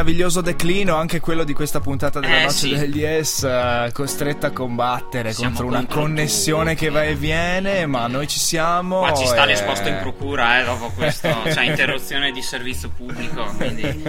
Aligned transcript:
Meraviglioso 0.00 0.40
declino, 0.40 0.96
anche 0.96 1.20
quello 1.20 1.44
di 1.44 1.52
questa 1.52 1.80
puntata 1.80 2.20
della 2.20 2.38
Eh, 2.40 2.42
noce 2.44 2.56
sì. 2.56 2.74
del 2.74 2.94
Yes, 2.96 3.42
eh, 3.42 3.90
costretta 3.92 4.46
a 4.48 4.50
combattere 4.50 5.32
Siamo 5.32 5.50
contro 5.50 5.66
una 5.66 5.76
contro 5.78 6.00
connessione 6.00 6.72
tutti. 6.72 6.84
che 6.86 6.90
va 6.90 7.04
e 7.04 7.14
viene, 7.14 7.84
ma 7.86 8.06
noi 8.06 8.26
ci 8.26 8.38
siamo. 8.38 9.00
Qua 9.00 9.14
ci 9.14 9.26
sta 9.26 9.42
e- 9.44 9.46
l'esposto 9.46 9.88
in 9.88 9.98
procura, 10.00 10.60
eh, 10.60 10.64
dopo 10.64 10.90
questo, 10.94 11.28
cioè 11.52 11.64
interruzione 11.64 12.32
di 12.32 12.40
servizio 12.40 12.88
pubblico. 12.90 13.44
Quindi 13.56 14.02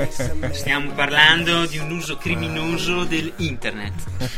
stiamo 0.51 0.91
parlando 0.93 1.65
di 1.65 1.77
un 1.77 1.91
uso 1.91 2.15
criminoso 2.15 3.03
dell'internet. 3.03 3.93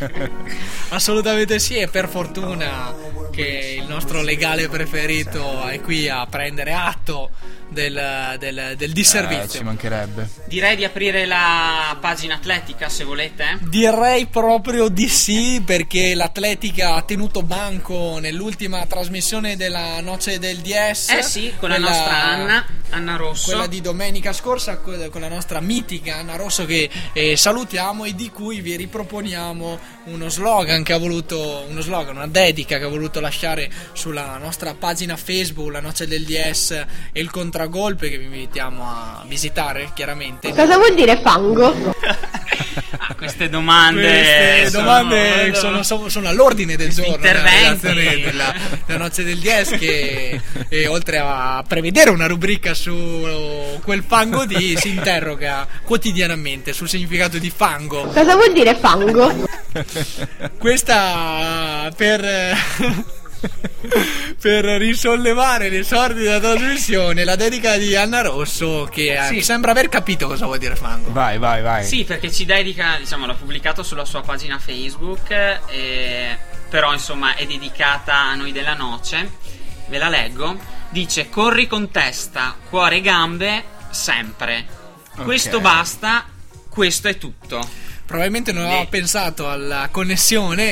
Assolutamente 0.89 1.59
sì, 1.59 1.75
e 1.77 1.87
per 1.87 2.07
fortuna 2.07 2.93
che 3.31 3.77
il 3.79 3.87
nostro 3.87 4.21
legale 4.21 4.67
preferito 4.69 5.63
è 5.67 5.79
qui 5.81 6.09
a 6.09 6.25
prendere 6.25 6.73
atto 6.73 7.29
del, 7.69 8.35
del, 8.39 8.73
del 8.77 8.89
Eh, 8.89 8.93
disservizio. 8.93 9.59
ci 9.59 9.63
mancherebbe. 9.63 10.29
Direi 10.47 10.75
di 10.75 10.83
aprire 10.85 11.25
la 11.25 11.97
pagina 11.99 12.35
atletica 12.35 12.89
se 12.89 13.03
volete. 13.03 13.57
Direi 13.61 14.27
proprio 14.27 14.87
di 14.89 15.07
sì, 15.09 15.61
perché 15.65 16.13
l'Atletica 16.15 16.95
ha 16.95 17.01
tenuto 17.01 17.41
banco 17.43 18.19
nell'ultima 18.19 18.85
trasmissione 18.85 19.55
della 19.55 19.99
Noce 20.01 20.39
del 20.39 20.57
DS. 20.59 21.09
Eh 21.09 21.21
sì, 21.23 21.53
con 21.59 21.69
la 21.69 21.75
quella- 21.75 21.89
nostra 21.89 22.23
Anna, 22.23 22.65
Anna 22.91 23.15
Rosso. 23.15 23.45
Quella 23.51 23.67
di 23.67 23.81
domenica 23.81 24.33
scorsa, 24.33 24.77
con 24.77 25.09
la 25.21 25.29
nostra 25.29 25.59
mitica 25.59 26.17
Anna 26.17 26.35
Rosso 26.35 26.65
che 26.65 26.89
eh, 27.13 27.35
salutiamo 27.37 28.05
e 28.05 28.13
di 28.15 28.29
cui 28.29 28.61
vi 28.61 28.75
riproponiamo 28.75 29.79
uno 30.05 30.29
slogan 30.29 30.83
che 30.83 30.93
ha 30.93 30.97
voluto, 30.97 31.65
uno 31.67 31.81
slogan, 31.81 32.15
una 32.15 32.27
dedica 32.27 32.77
che 32.77 32.83
ha 32.83 32.89
voluto 32.89 33.19
lasciare 33.19 33.69
sulla 33.93 34.37
nostra 34.37 34.73
pagina 34.73 35.15
Facebook, 35.15 35.71
la 35.71 35.79
Noce 35.79 36.07
del 36.07 36.23
DS 36.23 36.71
e 37.11 37.21
il 37.21 37.29
contragolpe 37.29 38.09
che 38.09 38.17
vi 38.17 38.25
invitiamo 38.25 38.83
a 38.83 39.23
visitare 39.27 39.91
chiaramente. 39.93 40.49
Cosa 40.49 40.77
vuol 40.77 40.95
dire 40.95 41.19
fango? 41.21 41.73
Ah, 42.97 43.15
queste 43.15 43.49
domande, 43.49 44.01
Queste 44.01 44.69
sono- 44.69 44.83
domande 44.83 45.53
sono, 45.55 45.83
sono- 45.83 46.09
sono 46.09 46.27
all'ordine 46.29 46.75
del 46.75 46.89
giorno 46.93 47.17
della, 47.17 48.53
della 48.85 48.97
Noce 48.97 49.23
del 49.23 49.39
DS 49.39 49.77
che 49.77 50.39
eh, 50.69 50.87
oltre 50.87 51.17
a 51.19 51.63
prevedere 51.67 52.09
una 52.09 52.27
rubrica 52.27 52.73
su 52.73 53.79
quel 53.83 54.03
fango 54.07 54.45
di 54.45 54.75
si 54.79 54.89
interroga 54.89 55.67
quotidianamente 55.83 56.73
sul 56.73 56.87
significato 56.89 57.37
di 57.37 57.49
fango 57.55 58.05
Cosa 58.05 58.35
vuol 58.35 58.53
dire 58.53 58.75
fango? 58.75 59.47
questa 60.57 61.91
per 61.95 62.23
eh, 62.23 62.55
per 64.39 64.65
risollevare 64.65 65.69
le 65.69 65.83
sorti 65.83 66.19
della 66.19 66.39
trasmissione 66.39 67.23
la 67.23 67.35
dedica 67.35 67.77
di 67.77 67.95
Anna 67.95 68.21
Rosso 68.21 68.87
che 68.91 69.17
Sì. 69.29 69.41
sembra 69.41 69.71
aver 69.71 69.89
capito 69.89 70.27
cosa 70.27 70.45
vuol 70.45 70.57
dire 70.57 70.75
fango 70.75 71.11
Vai, 71.11 71.37
vai, 71.37 71.61
vai. 71.61 71.85
Sì, 71.85 72.03
perché 72.03 72.31
ci 72.31 72.45
dedica, 72.45 72.95
diciamo, 72.97 73.25
l'ha 73.25 73.33
pubblicato 73.33 73.83
sulla 73.83 74.05
sua 74.05 74.21
pagina 74.21 74.57
Facebook, 74.59 75.29
eh, 75.67 76.37
però 76.69 76.91
insomma 76.93 77.35
è 77.35 77.45
dedicata 77.45 78.15
a 78.15 78.35
noi 78.35 78.51
della 78.51 78.73
noce. 78.73 79.31
Ve 79.87 79.97
la 79.97 80.09
leggo. 80.09 80.57
Dice: 80.89 81.29
Corri 81.29 81.67
con 81.67 81.91
testa, 81.91 82.55
cuore 82.69 82.97
e 82.97 83.01
gambe, 83.01 83.63
sempre. 83.91 84.65
Questo 85.23 85.59
basta, 85.59 86.25
questo 86.69 87.07
è 87.07 87.17
tutto. 87.17 87.67
Probabilmente 88.05 88.51
non 88.51 88.65
aveva 88.65 88.81
Sì. 88.81 88.87
pensato 88.89 89.49
alla 89.49 89.87
connessione 89.91 90.63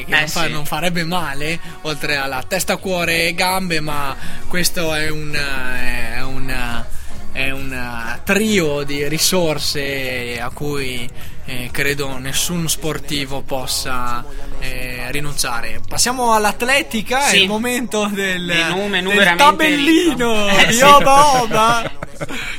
eh, 0.00 0.04
che 0.06 0.14
Eh, 0.14 0.18
non, 0.20 0.28
fa- 0.28 0.44
sì. 0.46 0.50
non 0.52 0.66
farebbe 0.66 1.04
male, 1.04 1.58
oltre 1.82 2.16
alla 2.16 2.42
testa, 2.46 2.76
cuore 2.76 3.28
e 3.28 3.34
gambe, 3.34 3.80
ma 3.80 4.14
questo 4.48 4.92
è 4.92 5.08
un, 5.08 5.34
eh, 5.34 6.14
è 6.16 6.22
un, 6.22 6.84
è 7.32 7.50
un 7.50 7.72
eh, 7.72 8.20
trio 8.24 8.82
di 8.82 9.06
risorse 9.08 10.38
a 10.40 10.50
cui 10.50 11.08
eh, 11.44 11.68
credo 11.72 12.18
nessun 12.18 12.68
sportivo 12.68 13.40
possa 13.42 14.24
eh, 14.60 15.06
rinunciare. 15.10 15.80
Passiamo 15.88 16.34
all'atletica, 16.34 17.26
è 17.26 17.30
Sì. 17.30 17.42
il 17.42 17.48
momento 17.48 18.06
del, 18.12 18.42
Menù, 18.42 18.86
menù 18.88 19.12
del 19.12 19.34
tabellino 19.36 20.48
ricco. 20.48 20.58
Eh, 20.60 20.66
di 20.66 20.72
sì. 20.74 20.82
Oba 20.82 21.42
Oba. 21.42 21.90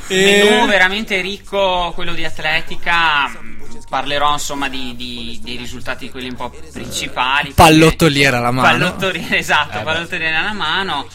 E- 0.08 0.44
Menù 0.48 0.66
veramente 0.66 1.20
ricco, 1.20 1.92
quello 1.94 2.12
di 2.14 2.24
atletica. 2.24 3.52
Parlerò 3.94 4.32
insomma 4.32 4.68
di, 4.68 4.96
di- 4.96 5.38
dei 5.40 5.56
risultati, 5.56 6.10
quelli 6.10 6.28
un 6.28 6.34
po' 6.34 6.50
principali. 6.72 7.52
Pallottoliera 7.52 8.38
alla 8.38 8.50
mano. 8.50 8.66
Pallottoliera, 8.66 9.36
esatto, 9.36 9.78
Eh 9.78 9.82
pallottoliera 9.82 10.40
alla 10.40 10.52
mano. 10.52 11.06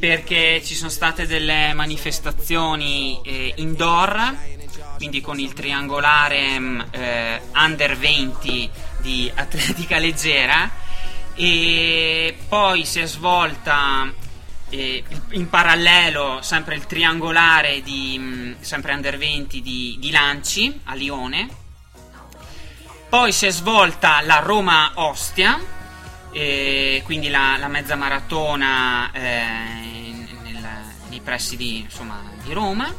Perché 0.00 0.60
ci 0.64 0.74
sono 0.74 0.90
state 0.90 1.28
delle 1.28 1.72
manifestazioni 1.72 3.20
eh, 3.22 3.52
indoor, 3.58 4.34
quindi 4.96 5.20
con 5.20 5.38
il 5.38 5.52
triangolare 5.52 6.58
mm, 6.58 6.80
eh, 6.90 7.42
under 7.54 7.96
20 7.96 8.70
di 9.02 9.30
atletica 9.32 9.98
leggera. 9.98 10.68
E 11.36 12.36
poi 12.48 12.84
si 12.84 12.98
è 12.98 13.06
svolta 13.06 14.12
eh, 14.70 15.04
in 15.30 15.48
parallelo 15.48 16.40
sempre 16.42 16.74
il 16.74 16.86
triangolare 16.86 17.82
di 17.82 18.16
mm, 18.18 18.52
sempre 18.58 18.94
under 18.94 19.16
20 19.16 19.62
di, 19.62 19.96
di 20.00 20.10
lanci 20.10 20.80
a 20.86 20.94
Lione. 20.96 21.64
Poi 23.08 23.32
si 23.32 23.46
è 23.46 23.50
svolta 23.50 24.20
la 24.22 24.40
Roma-Ostia, 24.40 25.58
quindi 27.04 27.28
la, 27.28 27.56
la 27.58 27.68
mezza 27.68 27.94
maratona 27.94 29.10
eh, 29.12 29.44
nel- 30.42 30.68
nei 31.08 31.20
pressi 31.20 31.56
di, 31.56 31.78
insomma, 31.80 32.20
di 32.42 32.52
Roma. 32.52 32.92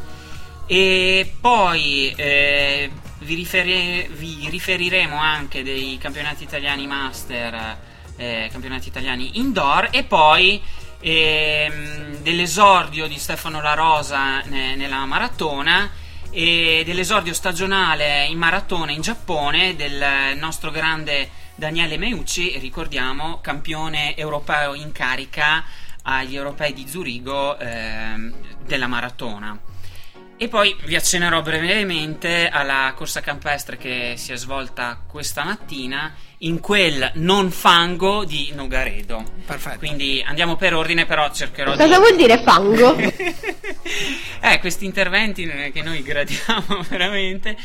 E 0.66 1.34
poi 1.40 2.14
eh, 2.16 2.90
vi, 3.20 3.36
riferi- 3.36 4.08
vi 4.12 4.48
riferiremo 4.50 5.18
anche 5.18 5.62
dei 5.64 5.98
campionati 6.00 6.44
italiani 6.44 6.88
master, 6.88 7.78
eh, 8.18 8.50
campionati 8.52 8.88
italiani 8.88 9.38
indoor 9.40 9.90
e 9.92 10.04
poi 10.04 10.62
ehm, 11.00 12.18
dell'esordio 12.18 13.08
di 13.08 13.18
Stefano 13.20 13.62
La 13.62 13.76
Rosa 13.76 14.42
ne- 14.46 14.76
nella 14.76 15.06
maratona 15.06 15.90
e 16.38 16.84
dell'esordio 16.86 17.34
stagionale 17.34 18.26
in 18.26 18.38
maratona 18.38 18.92
in 18.92 19.02
Giappone 19.02 19.76
del 19.76 20.38
nostro 20.38 20.70
grande 20.70 21.28
Daniele 21.56 21.98
Meucci, 21.98 22.60
ricordiamo, 22.60 23.40
campione 23.42 24.16
europeo 24.16 24.76
in 24.76 24.92
carica 24.92 25.64
agli 26.04 26.36
europei 26.36 26.74
di 26.74 26.88
Zurigo 26.88 27.58
ehm, 27.58 28.32
della 28.64 28.86
maratona. 28.86 29.58
E 30.40 30.48
poi 30.50 30.76
vi 30.86 30.96
accennerò 30.96 31.42
brevemente 31.42 32.48
alla 32.48 32.94
corsa 32.96 33.22
campestre 33.22 33.76
che 33.76 34.14
si 34.18 34.32
è 34.32 34.36
svolta 34.36 35.02
questa 35.08 35.44
mattina 35.44 36.14
in 36.40 36.60
quel 36.60 37.10
non 37.16 37.50
fango 37.50 38.24
di 38.24 38.52
Nogaredo. 38.54 39.24
Perfetto. 39.44 39.80
Quindi 39.80 40.24
andiamo 40.24 40.56
per 40.56 40.76
ordine, 40.76 41.08
però 41.08 41.32
cercherò 41.32 41.72
di 41.72 41.78
Cosa 41.80 41.98
vuol 41.98 42.16
dire 42.16 42.38
fango? 42.44 42.96
eh, 43.02 44.60
questi 44.60 44.86
interventi 44.86 45.44
che 45.74 45.82
noi 45.82 46.04
gradiamo 46.04 46.84
veramente. 46.88 47.58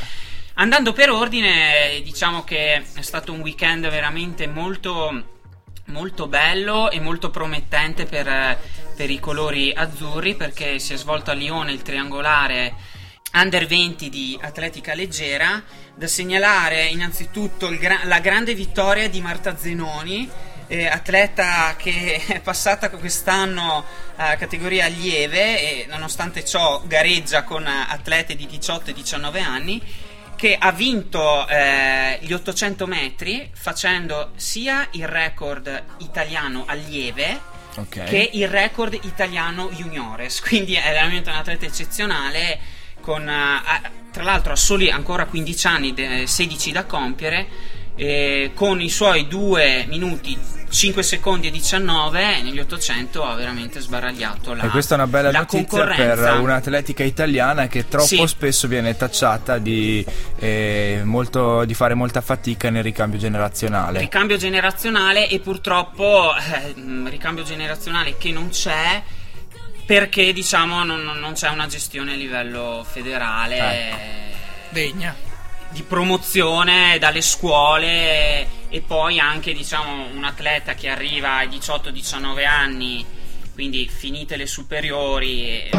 Andando 0.54 0.94
per 0.94 1.10
ordine, 1.10 2.00
diciamo 2.02 2.42
che 2.42 2.82
è 2.94 3.02
stato 3.02 3.34
un 3.34 3.40
weekend 3.40 3.86
veramente 3.90 4.46
molto, 4.46 5.40
molto 5.92 6.26
bello 6.26 6.90
e 6.90 6.98
molto 6.98 7.30
promettente 7.30 8.06
per, 8.06 8.26
eh, 8.26 8.58
per 8.96 9.10
i 9.10 9.20
colori 9.20 9.72
azzurri 9.72 10.34
perché 10.34 10.78
si 10.78 10.94
è 10.94 10.96
svolto 10.96 11.30
a 11.30 11.34
Lione 11.34 11.72
il 11.72 11.82
triangolare 11.82 12.74
under 13.34 13.66
20 13.66 14.08
di 14.08 14.38
atletica 14.40 14.94
leggera. 14.94 15.62
Da 15.94 16.06
segnalare 16.06 16.86
innanzitutto 16.86 17.68
gra- 17.78 18.00
la 18.04 18.18
grande 18.18 18.54
vittoria 18.54 19.08
di 19.08 19.20
Marta 19.20 19.56
Zenoni 19.56 20.28
eh, 20.72 20.86
atleta 20.86 21.74
che 21.76 22.22
è 22.26 22.40
passata 22.40 22.88
quest'anno 22.88 23.84
a 24.16 24.36
categoria 24.36 24.86
lieve 24.86 25.60
e 25.60 25.86
nonostante 25.86 26.44
ciò 26.44 26.82
gareggia 26.86 27.44
con 27.44 27.66
atlete 27.66 28.34
di 28.34 28.46
18 28.46 28.90
e 28.90 28.94
19 28.94 29.40
anni 29.40 29.82
che 30.42 30.56
ha 30.58 30.72
vinto 30.72 31.46
eh, 31.46 32.18
gli 32.20 32.32
800 32.32 32.88
metri 32.88 33.48
facendo 33.54 34.32
sia 34.34 34.88
il 34.94 35.06
record 35.06 35.84
italiano 35.98 36.64
allieve 36.66 37.50
Ok. 37.76 38.02
che 38.02 38.30
il 38.32 38.48
record 38.48 38.98
italiano 39.04 39.70
juniores 39.70 40.40
quindi 40.42 40.74
è 40.74 40.90
veramente 40.90 41.30
un 41.30 41.36
atleta 41.36 41.64
eccezionale 41.64 42.58
con, 43.00 43.28
eh, 43.28 43.90
tra 44.10 44.24
l'altro 44.24 44.54
a 44.54 44.56
soli 44.56 44.90
ancora 44.90 45.26
15 45.26 45.66
anni, 45.68 45.94
de- 45.94 46.26
16 46.26 46.72
da 46.72 46.86
compiere, 46.86 47.46
eh, 47.94 48.50
con 48.52 48.80
i 48.80 48.88
suoi 48.88 49.28
2 49.28 49.84
minuti 49.88 50.36
5 50.72 51.02
secondi 51.02 51.48
e 51.48 51.50
19 51.50 52.40
negli 52.42 52.58
800 52.58 53.24
ha 53.24 53.34
veramente 53.34 53.78
sbaragliato 53.80 54.54
la 54.54 54.62
E 54.64 54.68
questa 54.68 54.94
è 54.94 54.98
una 54.98 55.06
bella 55.06 55.30
la 55.30 55.40
notizia 55.40 55.84
per 55.86 56.38
un'atletica 56.40 57.04
italiana 57.04 57.66
che 57.66 57.88
troppo 57.88 58.06
Sì. 58.06 58.26
spesso 58.26 58.66
viene 58.68 58.96
tacciata 58.96 59.58
di, 59.58 60.04
eh, 60.38 61.02
molto- 61.04 61.64
di 61.66 61.74
fare 61.74 61.92
molta 61.92 62.22
fatica 62.22 62.70
nel 62.70 62.82
ricambio 62.82 63.18
generazionale. 63.18 63.98
ricambio 64.00 64.38
generazionale 64.38 65.28
e 65.28 65.40
purtroppo 65.40 66.32
eh, 66.34 66.74
ricambio 67.08 67.44
generazionale 67.44 68.16
che 68.16 68.30
non 68.32 68.48
c'è 68.48 69.02
perché 69.84 70.32
diciamo 70.32 70.84
non, 70.84 71.02
non- 71.02 71.18
non 71.18 71.34
c'è 71.34 71.48
una 71.50 71.66
gestione 71.66 72.12
a 72.12 72.16
livello 72.16 72.84
federale 72.90 73.56
Ecco. 73.58 73.96
Degna. 74.70 75.14
Di 75.72 75.82
promozione 75.82 76.98
dalle 76.98 77.22
scuole 77.22 78.46
e 78.68 78.80
poi 78.86 79.18
anche 79.18 79.52
diciamo 79.52 80.06
un 80.14 80.24
atleta 80.24 80.74
che 80.74 80.88
arriva 80.88 81.36
ai 81.36 81.48
18-19 81.48 82.46
anni 82.46 83.04
quindi 83.54 83.88
finite 83.88 84.36
le 84.36 84.46
superiori 84.46 85.46
e, 85.46 85.70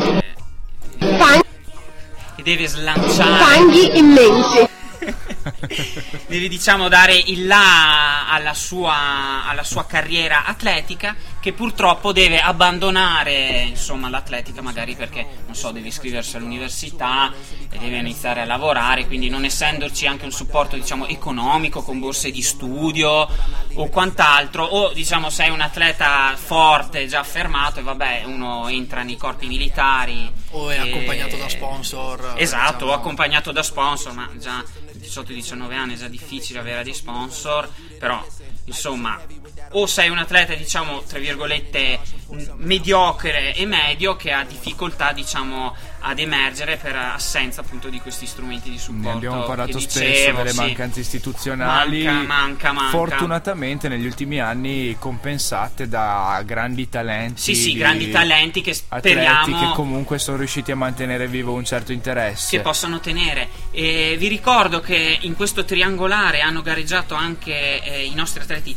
e 2.35 2.43
deve 2.43 2.67
slanciare 2.67 3.43
fanghi 3.43 3.97
immensi. 3.97 4.69
deve 6.27 6.47
diciamo 6.47 6.87
dare 6.87 7.15
il 7.15 7.45
là 7.45 8.29
alla 8.29 8.53
sua, 8.53 9.45
alla 9.45 9.63
sua 9.63 9.85
carriera 9.85 10.45
atletica 10.45 11.15
che 11.39 11.53
purtroppo 11.53 12.11
deve 12.11 12.39
abbandonare 12.39 13.63
insomma 13.63 14.09
l'atletica 14.09 14.61
magari 14.61 14.95
perché 14.95 15.25
non 15.45 15.55
so 15.55 15.71
deve 15.71 15.87
iscriversi 15.87 16.37
all'università 16.37 17.31
e 17.69 17.77
deve 17.77 17.97
iniziare 17.97 18.41
a 18.41 18.45
lavorare 18.45 19.05
quindi 19.05 19.29
non 19.29 19.43
essendoci 19.43 20.07
anche 20.07 20.25
un 20.25 20.31
supporto 20.31 20.75
diciamo 20.75 21.07
economico 21.07 21.81
con 21.81 21.99
borse 21.99 22.31
di 22.31 22.41
studio 22.41 23.27
o 23.75 23.89
quant'altro 23.89 24.63
o 24.63 24.93
diciamo 24.93 25.29
sei 25.29 25.49
un 25.49 25.61
atleta 25.61 26.33
forte 26.35 27.07
già 27.07 27.19
affermato 27.19 27.79
e 27.79 27.83
vabbè 27.83 28.23
uno 28.25 28.67
entra 28.69 29.03
nei 29.03 29.17
corpi 29.17 29.47
militari 29.47 30.31
O 30.51 30.69
è 30.69 30.75
e- 30.75 30.89
accompagnato 30.89 31.35
da 31.35 31.49
sponsor. 31.49 32.33
esatto 32.37 32.73
diciamo. 32.73 32.91
o 32.91 32.93
accompagnato 32.93 33.51
da 33.51 33.63
sponsor 33.63 34.13
ma 34.13 34.29
già 34.39 34.63
18-19 35.03 35.73
anni 35.73 35.95
è 35.95 35.97
già 35.97 36.07
difficile 36.07 36.59
avere 36.59 36.83
dei 36.83 36.93
sponsor 36.93 37.69
però 37.99 38.25
insomma 38.65 39.21
o 39.71 39.85
sei 39.85 40.09
un 40.09 40.17
atleta 40.17 40.53
diciamo 40.53 41.03
tra 41.03 41.19
virgolette 41.19 41.99
mediocre 42.55 43.53
e 43.53 43.65
medio 43.65 44.15
che 44.15 44.31
ha 44.31 44.43
difficoltà 44.43 45.11
diciamo 45.11 45.75
ad 46.05 46.19
emergere 46.19 46.77
per 46.77 46.95
assenza 46.95 47.61
appunto 47.61 47.87
di 47.87 47.99
questi 47.99 48.25
strumenti 48.25 48.69
di 48.69 48.77
supporto 48.77 49.07
Ne 49.07 49.15
abbiamo 49.15 49.43
parlato 49.43 49.79
spesso 49.79 49.99
dicevo, 50.05 50.37
delle 50.39 50.49
sì. 50.49 50.59
mancanze 50.59 50.99
istituzionali, 50.99 52.03
Manca, 52.03 52.27
manca, 52.27 52.71
manca. 52.73 52.89
fortunatamente 52.89 53.87
negli 53.87 54.05
ultimi 54.05 54.39
anni 54.39 54.95
compensate 54.99 55.87
da 55.87 56.41
grandi 56.45 56.89
talenti. 56.89 57.41
sì 57.41 57.55
sì 57.55 57.71
di 57.71 57.77
grandi 57.77 58.11
talenti 58.11 58.61
che 58.61 58.73
speriamo 58.73 59.59
che 59.59 59.75
comunque 59.75 60.19
sono 60.19 60.37
riusciti 60.37 60.71
a 60.71 60.75
mantenere 60.75 61.27
vivo 61.27 61.53
un 61.53 61.63
certo 61.63 61.93
interesse. 61.93 62.57
che 62.57 62.61
possano 62.61 62.99
tenere. 62.99 63.47
E 63.71 64.15
vi 64.19 64.27
ricordo 64.27 64.81
che 64.81 65.19
in 65.21 65.35
questo 65.35 65.63
triangolare 65.63 66.41
hanno 66.41 66.61
gareggiato 66.61 67.15
anche 67.15 67.81
eh, 67.81 68.03
i 68.03 68.13
nostri 68.13 68.41
atleti 68.41 68.75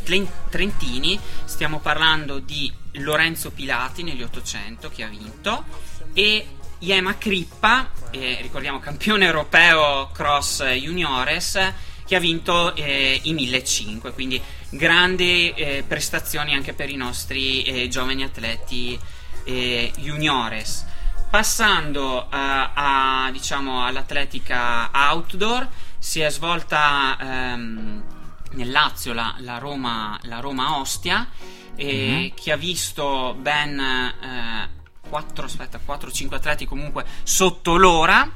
trentini. 0.49 1.19
Stiamo 1.45 1.79
parlando 1.79 2.39
di 2.39 2.71
Lorenzo 2.93 3.51
Pilati 3.51 4.03
negli 4.03 4.23
800 4.23 4.89
che 4.89 5.03
ha 5.03 5.07
vinto 5.07 5.65
e 6.13 6.56
Iema 6.79 7.17
Crippa, 7.17 7.89
eh, 8.11 8.37
ricordiamo 8.41 8.79
campione 8.79 9.25
europeo 9.25 10.09
cross 10.13 10.63
juniores 10.63 11.73
che 12.05 12.15
ha 12.15 12.19
vinto 12.19 12.75
eh, 12.75 13.19
i 13.23 13.33
1500, 13.33 14.13
quindi 14.13 14.39
grandi 14.69 15.51
eh, 15.51 15.83
prestazioni 15.87 16.53
anche 16.53 16.73
per 16.73 16.89
i 16.89 16.95
nostri 16.95 17.63
eh, 17.63 17.87
giovani 17.87 18.23
atleti 18.23 18.97
eh, 19.43 19.91
juniores. 19.97 20.85
Passando 21.29 22.27
a, 22.29 23.29
diciamo, 23.31 23.83
all'atletica 23.83 24.89
outdoor, 24.93 25.67
si 25.97 26.21
è 26.21 26.29
svolta 26.29 27.17
ehm, 27.19 28.03
nel 28.51 28.71
Lazio 28.71 29.13
la, 29.13 29.35
la 29.39 29.57
Roma, 29.57 30.17
la 30.23 30.39
Roma 30.39 30.77
Ostia, 30.77 31.27
eh, 31.75 32.31
che 32.33 32.51
ha 32.51 32.55
visto 32.55 33.35
ben 33.37 33.79
eh, 33.79 34.75
4, 35.09 35.45
aspetta, 35.45 35.79
4-5 35.85 36.33
atleti 36.33 36.65
comunque 36.65 37.05
sotto 37.23 37.75
l'ora. 37.75 38.29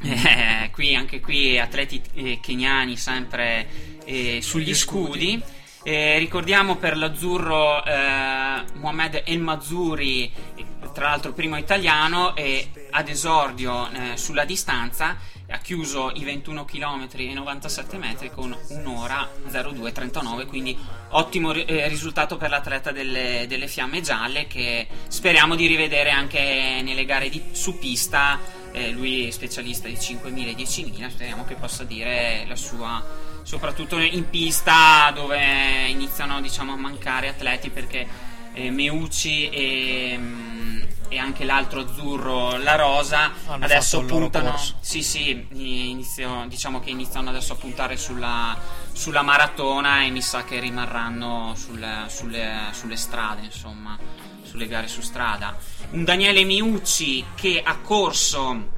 Eh, 0.00 0.70
qui, 0.70 0.94
anche 0.94 1.20
qui 1.20 1.58
atleti 1.58 2.02
eh, 2.14 2.38
keniani 2.40 2.96
sempre 2.96 3.66
eh, 4.04 4.40
sugli 4.42 4.74
scudi. 4.74 5.42
Eh, 5.86 6.18
ricordiamo 6.18 6.76
per 6.76 6.96
l'azzurro 6.96 7.84
eh, 7.84 8.62
Mohamed 8.74 9.22
El 9.26 9.40
Mazzuri, 9.40 10.32
eh, 10.54 10.64
tra 10.94 11.10
l'altro 11.10 11.32
primo 11.32 11.56
italiano, 11.56 12.34
e 12.34 12.70
ad 12.90 13.08
esordio 13.08 13.90
sulla 14.14 14.44
distanza 14.44 15.18
ha 15.54 15.58
chiuso 15.58 16.10
i 16.14 16.24
21 16.24 16.64
km 16.64 17.08
e 17.12 17.32
97 17.32 17.96
metri 17.96 18.30
con 18.30 18.56
un'ora 18.70 19.30
02.39, 19.48 20.46
quindi 20.46 20.76
ottimo 21.10 21.52
eh, 21.52 21.86
risultato 21.86 22.36
per 22.36 22.50
l'atleta 22.50 22.90
delle, 22.90 23.46
delle 23.48 23.68
fiamme 23.68 24.00
gialle 24.00 24.48
che 24.48 24.88
speriamo 25.06 25.54
di 25.54 25.68
rivedere 25.68 26.10
anche 26.10 26.80
nelle 26.82 27.04
gare 27.04 27.28
di- 27.28 27.42
su 27.52 27.78
pista. 27.78 28.40
Eh, 28.72 28.90
lui 28.90 29.28
è 29.28 29.30
specialista 29.30 29.86
di 29.86 29.94
5.000 29.94 30.48
e 30.48 30.54
10.000, 30.56 31.08
speriamo 31.08 31.44
che 31.44 31.54
possa 31.54 31.84
dire 31.84 32.44
la 32.48 32.56
sua 32.56 33.32
soprattutto 33.44 33.98
in 33.98 34.30
pista 34.30 35.12
dove 35.14 35.86
iniziano 35.88 36.40
diciamo, 36.40 36.72
a 36.72 36.76
mancare 36.76 37.28
atleti 37.28 37.68
perché 37.68 38.08
eh, 38.54 38.70
Meucci 38.70 39.50
e, 39.50 40.16
mm, 40.18 40.82
e 41.14 41.18
anche 41.18 41.44
l'altro 41.44 41.80
azzurro, 41.80 42.56
la 42.56 42.74
Rosa, 42.74 43.32
Hanno 43.46 43.64
adesso 43.64 44.04
puntano. 44.04 44.58
Sì, 44.80 45.02
sì, 45.02 45.46
inizio- 45.52 46.44
diciamo 46.48 46.80
che 46.80 46.90
iniziano 46.90 47.30
adesso 47.30 47.52
a 47.52 47.56
puntare 47.56 47.96
sulla, 47.96 48.58
sulla 48.92 49.22
maratona 49.22 50.02
e 50.02 50.10
mi 50.10 50.20
sa 50.20 50.42
che 50.42 50.58
rimarranno 50.58 51.54
sulle, 51.56 52.06
sulle- 52.08 52.68
sulle 52.72 52.96
strade, 52.96 53.42
insomma, 53.44 53.96
sulle 54.42 54.66
gare 54.66 54.88
su 54.88 55.00
strada. 55.02 55.56
Un 55.90 56.02
Daniele 56.02 56.42
Miucci 56.42 57.24
che 57.36 57.62
ha 57.64 57.76
corso 57.78 58.70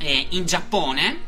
eh, 0.00 0.26
in 0.30 0.46
Giappone, 0.46 1.26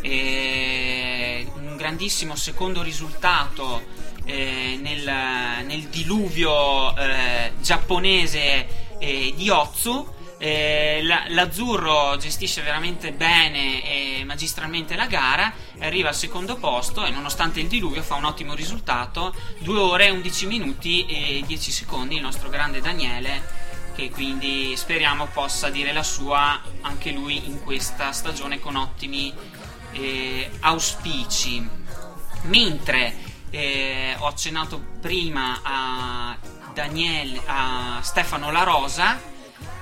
eh, 0.00 1.46
un 1.54 1.76
grandissimo 1.76 2.34
secondo 2.34 2.82
risultato 2.82 4.02
eh, 4.24 4.76
nel, 4.82 5.64
nel 5.66 5.82
diluvio 5.88 6.96
eh, 6.96 7.52
giapponese 7.60 8.82
eh, 8.98 9.32
di 9.36 9.48
Otsu. 9.50 10.12
Eh, 10.36 11.00
la- 11.04 11.24
l'azzurro 11.28 12.16
gestisce 12.16 12.60
veramente 12.60 13.12
bene 13.12 13.82
e 13.82 14.24
magistralmente 14.24 14.96
la 14.96 15.06
gara, 15.06 15.52
arriva 15.78 16.08
al 16.08 16.14
secondo 16.14 16.56
posto 16.56 17.04
e 17.04 17.10
nonostante 17.10 17.60
il 17.60 17.68
diluvio 17.68 18.02
fa 18.02 18.16
un 18.16 18.24
ottimo 18.24 18.54
risultato, 18.54 19.34
2 19.60 19.78
ore 19.78 20.10
11 20.10 20.46
minuti 20.46 21.06
e 21.06 21.42
10 21.46 21.70
secondi 21.70 22.16
il 22.16 22.22
nostro 22.22 22.48
grande 22.50 22.80
Daniele 22.80 23.62
che 23.94 24.10
quindi 24.10 24.74
speriamo 24.76 25.26
possa 25.26 25.70
dire 25.70 25.92
la 25.92 26.02
sua 26.02 26.60
anche 26.82 27.12
lui 27.12 27.46
in 27.46 27.62
questa 27.62 28.10
stagione 28.12 28.58
con 28.58 28.74
ottimi 28.76 29.32
eh, 29.92 30.50
auspici. 30.60 31.66
Mentre 32.42 33.16
eh, 33.50 34.16
ho 34.18 34.26
accennato 34.26 34.82
prima 35.00 35.60
a 35.62 36.36
Daniele, 36.74 37.40
a 37.46 38.00
Stefano 38.02 38.50
La 38.50 38.64
Rosa, 38.64 39.18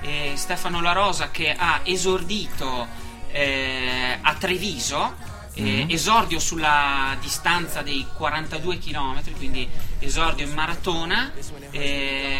eh, 0.02 0.32
Stefano 0.36 0.80
La 0.80 0.92
Rosa 0.92 1.30
che 1.30 1.52
ha 1.56 1.80
esordito 1.84 2.86
eh, 3.32 4.18
a 4.20 4.34
Treviso. 4.34 5.30
eh, 5.54 5.84
esordio 5.88 6.38
sulla 6.38 7.14
distanza 7.20 7.82
dei 7.82 8.06
42 8.16 8.78
km, 8.78 9.20
quindi 9.36 9.68
esordio 9.98 10.46
in 10.46 10.52
maratona. 10.54 11.30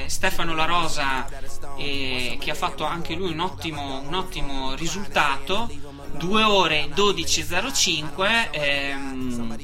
Stefano 0.06 0.54
La 0.54 0.64
Rosa, 0.64 1.26
che 1.76 2.50
ha 2.50 2.54
fatto 2.54 2.85
anche 2.85 3.14
lui 3.14 3.32
un 3.32 3.40
ottimo, 3.40 4.00
un 4.00 4.14
ottimo 4.14 4.75
risultato, 4.75 5.71
2 6.16 6.42
ore 6.42 6.88
12.05. 6.94 8.49
ehm, 8.50 9.56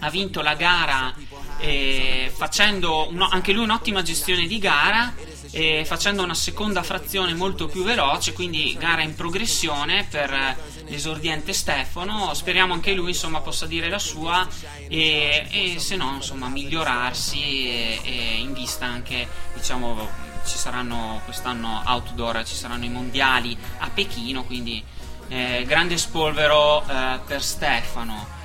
ha 0.00 0.10
vinto 0.10 0.40
la 0.42 0.54
gara 0.54 1.14
eh, 1.60 2.32
facendo 2.34 3.08
un- 3.10 3.26
anche 3.30 3.52
lui 3.52 3.64
un'ottima 3.64 4.02
gestione 4.02 4.46
di 4.46 4.58
gara 4.58 5.12
eh, 5.52 5.84
facendo 5.84 6.22
una 6.22 6.34
seconda 6.34 6.82
frazione 6.82 7.34
molto 7.34 7.66
più 7.66 7.82
veloce 7.82 8.32
quindi 8.32 8.76
gara 8.78 9.02
in 9.02 9.14
progressione 9.14 10.06
per 10.08 10.56
l'esordiente 10.86 11.52
Stefano 11.52 12.32
speriamo 12.34 12.72
anche 12.72 12.92
lui 12.92 13.10
insomma 13.10 13.40
possa 13.40 13.66
dire 13.66 13.88
la 13.88 13.98
sua 13.98 14.46
e, 14.88 15.46
e 15.50 15.78
se 15.78 15.96
no 15.96 16.14
insomma 16.16 16.48
migliorarsi 16.48 17.40
e, 17.68 18.00
e 18.04 18.34
in 18.38 18.52
vista 18.52 18.86
anche 18.86 19.26
diciamo 19.54 20.08
ci 20.46 20.56
saranno 20.56 21.20
quest'anno 21.24 21.82
outdoor 21.84 22.44
ci 22.44 22.54
saranno 22.54 22.84
i 22.84 22.88
mondiali 22.88 23.56
a 23.78 23.90
Pechino 23.92 24.44
quindi 24.44 24.82
eh, 25.28 25.64
grande 25.66 25.96
spolvero 25.96 26.82
eh, 26.88 27.20
per 27.24 27.40
Stefano. 27.42 28.38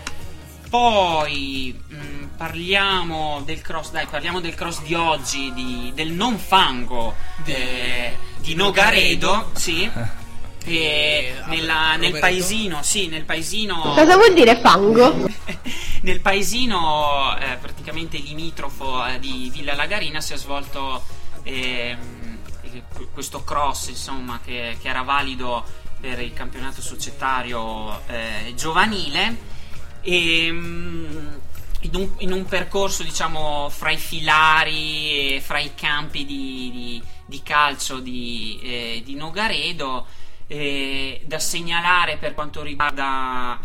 Poi 0.69 1.79
mh, 1.88 2.25
parliamo 2.38 3.41
del 3.45 3.62
cross, 3.62 3.91
dai, 3.91 4.05
parliamo 4.07 4.39
del 4.41 4.55
cross 4.55 4.81
di 4.81 4.93
oggi, 4.93 5.53
di- 5.53 5.91
del 5.93 6.12
non 6.12 6.38
fango 6.38 7.15
eh, 7.45 8.17
di 8.39 8.55
Nogaredo, 8.55 9.51
sì. 9.53 9.89
E 10.67 11.34
nella- 11.45 11.95
nel 11.95 12.17
paesino, 12.17 12.81
sì, 12.81 13.07
nel 13.07 13.24
paesino 13.24 13.81
Cosa 13.93 14.15
vuol 14.15 14.34
dire 14.34 14.60
fango? 14.60 15.29
nel 16.01 16.19
paesino 16.22 17.38
eh, 17.38 17.57
praticamente 17.62 18.17
limitrofo 18.17 19.05
eh, 19.05 19.19
di 19.19 19.51
Villa 19.53 19.75
Lagarina 19.75 20.22
si 20.22 20.34
è 20.34 20.38
svolto 20.38 21.03
ehm, 21.43 22.38
eh, 22.63 22.84
questo 23.13 23.43
cross 23.43 23.89
insomma 23.89 24.39
che, 24.43 24.75
che 24.81 24.88
era 24.89 25.03
valido 25.03 25.63
per 26.00 26.19
il 26.19 26.34
campionato 26.34 26.81
societario 26.81 28.01
eh, 28.07 28.53
giovanile 28.55 29.53
e 30.07 30.51
mm, 30.51 31.27
in 31.81 31.95
un, 31.95 32.09
in 32.19 32.31
un 32.31 32.45
percorso 32.45 33.01
diciamo 33.03 33.69
fra 33.69 33.89
i 33.91 33.97
filari 33.97 35.35
e 35.35 35.41
fra 35.41 35.59
i 35.59 35.74
campi 35.75 36.25
di, 36.25 36.69
di- 36.71 37.03
di 37.25 37.41
calcio 37.41 38.00
di, 38.00 38.59
eh, 38.62 39.01
di 39.03 39.15
Nogaredo 39.15 40.05
eh, 40.47 41.21
da 41.25 41.39
segnalare 41.39 42.17
per 42.17 42.35
quanto 42.35 42.62
riguarda 42.62 43.59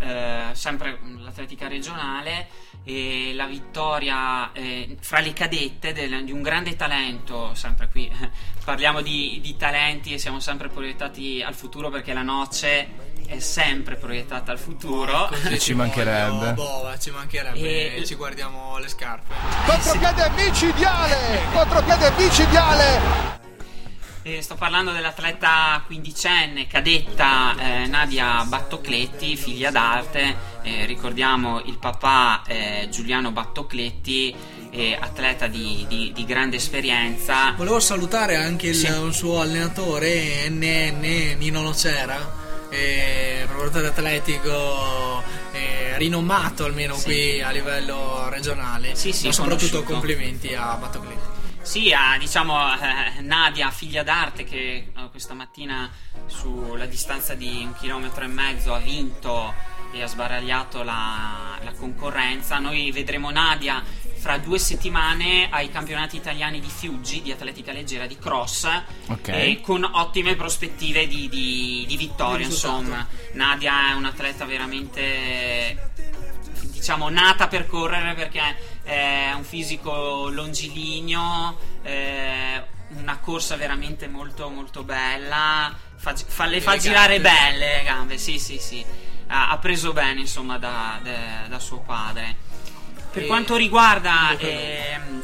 eh, 0.51 0.55
sempre 0.55 0.99
l'atletica 1.19 1.69
regionale 1.69 2.49
eh, 2.85 3.33
la 3.35 3.45
vittoria 3.45 4.51
eh, 4.53 4.97
fra 5.01 5.21
le 5.21 5.35
cadette 5.35 5.93
del- 5.93 6.25
di 6.25 6.33
un 6.33 6.41
grande 6.41 6.77
talento, 6.77 7.55
sempre 7.55 7.89
qui 7.91 8.11
parliamo 8.65 9.03
di 9.03 9.55
talenti 9.59 10.15
e 10.15 10.19
siamo 10.19 10.41
sempre 10.41 10.69
proiettati 10.71 11.43
al 11.43 11.55
futuro 11.55 11.91
perché 11.91 12.15
la 12.15 12.23
noce 12.23 13.10
è 13.31 13.39
sempre 13.39 13.95
proiettata 13.95 14.51
al 14.51 14.59
futuro. 14.59 15.29
Così 15.31 15.59
Ci 15.61 15.67
ti 15.71 15.75
mancherebbe. 15.75 16.53
Boh, 16.55 16.93
ci 16.99 17.11
mancherebbe. 17.11 17.97
E- 17.99 18.05
ci 18.05 18.17
guardiamo 18.17 18.77
le 18.79 18.89
scarpe. 18.89 19.33
Contropiede 19.67 20.31
micidiale! 20.37 21.17
Contropiede 21.53 22.13
micidiale! 22.19 23.39
Eh, 24.23 24.43
sto 24.43 24.55
parlando 24.57 24.91
dell'atleta 24.91 25.81
quindicenne, 25.87 26.67
cadetta 26.67 27.55
eh, 27.57 27.87
Nadia 27.87 28.45
Battocletti, 28.45 29.37
figlia 29.37 29.71
d'arte. 29.71 30.37
Eh, 30.63 30.85
ricordiamo 30.85 31.61
il 31.63 31.79
papà 31.79 32.43
eh, 32.47 32.89
Giuliano 32.91 33.31
Battocletti, 33.31 34.35
eh, 34.71 34.99
atleta 35.01 35.47
di, 35.47 35.87
di- 35.89 36.13
di 36.13 36.25
grande 36.27 36.57
esperienza. 36.57 37.53
Volevo 37.57 37.79
salutare 37.81 38.37
anche 38.37 38.67
il, 38.69 38.75
Sì. 38.75 38.89
suo 39.13 39.41
allenatore, 39.41 40.49
NN 40.51 41.37
Nino 41.39 41.63
Nocera, 41.63 42.40
eh, 42.71 43.47
atletico 43.87 45.23
eh, 45.53 45.97
rinomato 45.99 46.65
almeno 46.65 46.95
Sì. 46.95 47.05
qui 47.05 47.43
a 47.43 47.51
livello 47.51 48.29
regionale. 48.29 48.95
Sì, 48.95 49.13
sì, 49.13 49.27
Ma 49.27 49.33
soprattutto 49.33 49.83
conosciuto. 49.83 49.93
complimenti 49.93 50.55
a 50.55 50.75
Battocletti. 50.77 51.39
Sì, 51.63 51.93
a 51.93 52.17
diciamo 52.19 52.57
eh, 52.75 53.21
Nadia, 53.21 53.71
figlia 53.71 54.03
d'arte, 54.03 54.45
che 54.45 54.59
eh, 54.97 55.11
questa 55.11 55.35
mattina 55.35 55.91
sulla 56.27 56.87
distanza 56.87 57.35
di 57.35 57.63
un 57.65 57.75
chilometro 57.79 58.25
e 58.25 58.29
mezzo 58.29 58.73
ha 58.75 58.79
vinto 58.79 59.53
e 59.93 60.03
ha 60.03 60.07
sbaragliato 60.07 60.83
la, 60.83 61.59
la 61.63 61.73
concorrenza. 61.73 62.59
Noi 62.59 62.91
vedremo 62.93 63.31
Nadia 63.31 63.83
fra 64.21 64.37
due 64.37 64.59
settimane 64.59 65.49
ai 65.51 65.71
campionati 65.71 66.17
italiani 66.17 66.61
di 66.61 66.69
Fiuggi, 66.69 67.23
di 67.23 67.33
atletica 67.33 67.73
leggera, 67.73 68.07
di 68.07 68.19
cross, 68.19 68.69
Ok. 69.09 69.29
e 69.29 69.61
con 69.63 69.83
ottime 69.83 70.37
prospettive 70.37 71.07
di, 71.07 71.27
di- 71.31 71.85
di 71.89 71.97
vittoria. 71.97 72.45
Insomma, 72.45 73.07
Nadia 73.33 73.91
è 73.91 73.93
un'atleta 73.95 74.45
veramente 74.45 75.89
diciamo 76.65 77.09
nata 77.09 77.49
per 77.49 77.67
correre 77.67 78.13
perché 78.15 78.57
è 78.83 79.33
un 79.35 79.43
fisico 79.45 80.29
longilineo, 80.29 81.59
eh, 81.83 82.63
una 82.91 83.19
corsa 83.21 83.57
veramente 83.57 84.07
molto 84.07 84.51
molto 84.51 84.83
bella, 84.83 85.75
fa, 85.97 86.15
fa- 86.15 86.45
le 86.45 86.61
fa 86.61 86.77
girare 86.77 87.21
belle 87.21 87.77
le 87.79 87.83
gambe, 87.85 88.19
sì 88.19 88.39
sì 88.39 88.59
sì, 88.59 88.85
ha, 89.29 89.49
ha 89.51 89.57
preso 89.59 89.93
bene 89.95 90.21
insomma 90.21 90.59
da, 90.59 90.99
da- 91.03 91.47
da 91.49 91.59
suo 91.59 91.79
padre. 91.79 92.49
Per 93.13 93.23
E- 93.23 93.27
quanto 93.27 93.57
riguarda 93.57 94.37
ehm, 94.39 95.23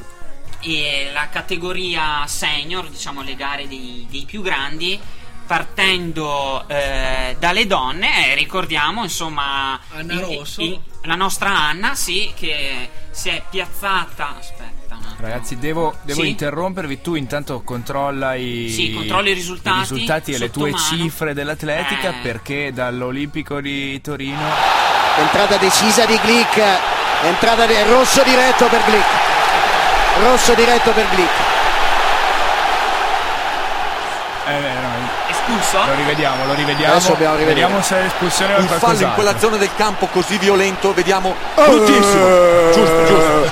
e 0.60 1.10
la 1.12 1.28
categoria 1.28 2.24
senior, 2.26 2.88
diciamo 2.88 3.22
le 3.22 3.34
gare 3.36 3.68
dei, 3.68 4.06
dei 4.10 4.24
più 4.24 4.42
grandi, 4.42 4.98
partendo 5.46 6.64
eh, 6.68 7.36
dalle 7.38 7.66
donne, 7.66 8.30
eh, 8.30 8.34
ricordiamo 8.34 9.02
insomma 9.04 9.78
Anna 9.94 10.12
il- 10.14 10.20
Rosso. 10.20 10.60
il- 10.62 10.80
la 11.02 11.14
nostra 11.14 11.50
Anna, 11.56 11.94
sì, 11.94 12.32
che 12.34 12.88
si 13.12 13.28
è 13.28 13.42
piazzata. 13.48 14.36
Aspetta. 14.38 14.74
Ragazzi, 15.18 15.56
devo, 15.58 15.96
devo 16.02 16.22
Sì? 16.22 16.28
interrompervi. 16.30 17.00
Tu 17.00 17.14
intanto 17.14 17.62
controlla 17.62 18.34
i, 18.34 18.68
Sì, 18.68 18.90
i 18.90 19.34
risultati 19.34 19.78
risultati 19.78 20.32
e 20.32 20.38
le 20.38 20.50
tue 20.50 20.70
mano. 20.70 20.82
cifre 20.82 21.32
dell'atletica. 21.32 22.10
Eh. 22.10 22.20
Perché 22.22 22.72
dall'Olimpico 22.72 23.60
di 23.60 24.00
Torino. 24.00 24.42
Entrata 25.18 25.56
decisa 25.56 26.04
di 26.06 26.18
Glick, 26.18 26.60
entrata 27.26 27.66
di 27.66 27.74
rosso 27.82 28.22
diretto 28.22 28.66
per 28.66 28.80
Glick. 28.86 29.06
Rosso 30.22 30.54
diretto 30.54 30.92
per 30.92 31.06
Glick. 31.10 31.55
Eh, 34.48 34.52
no, 34.60 35.08
Espulso? 35.28 35.84
lo 35.84 35.94
rivediamo, 35.96 36.46
lo 36.46 36.54
rivediamo. 36.54 36.92
Adesso 36.94 37.08
dobbiamo 37.10 37.34
rivedere. 37.34 37.60
Vediamo 37.62 37.82
se 37.82 37.96
è 37.98 38.02
l'espulsione 38.02 38.54
o 38.54 38.58
Un 38.60 38.68
fallo 38.68 39.00
in 39.00 39.12
quella 39.14 39.36
zona 39.38 39.56
del 39.56 39.70
campo 39.76 40.06
così 40.06 40.38
violento, 40.38 40.94
vediamo 40.94 41.34
bruttissimo. 41.56 42.70
Giusto, 42.72 43.04
giusto. 43.06 43.50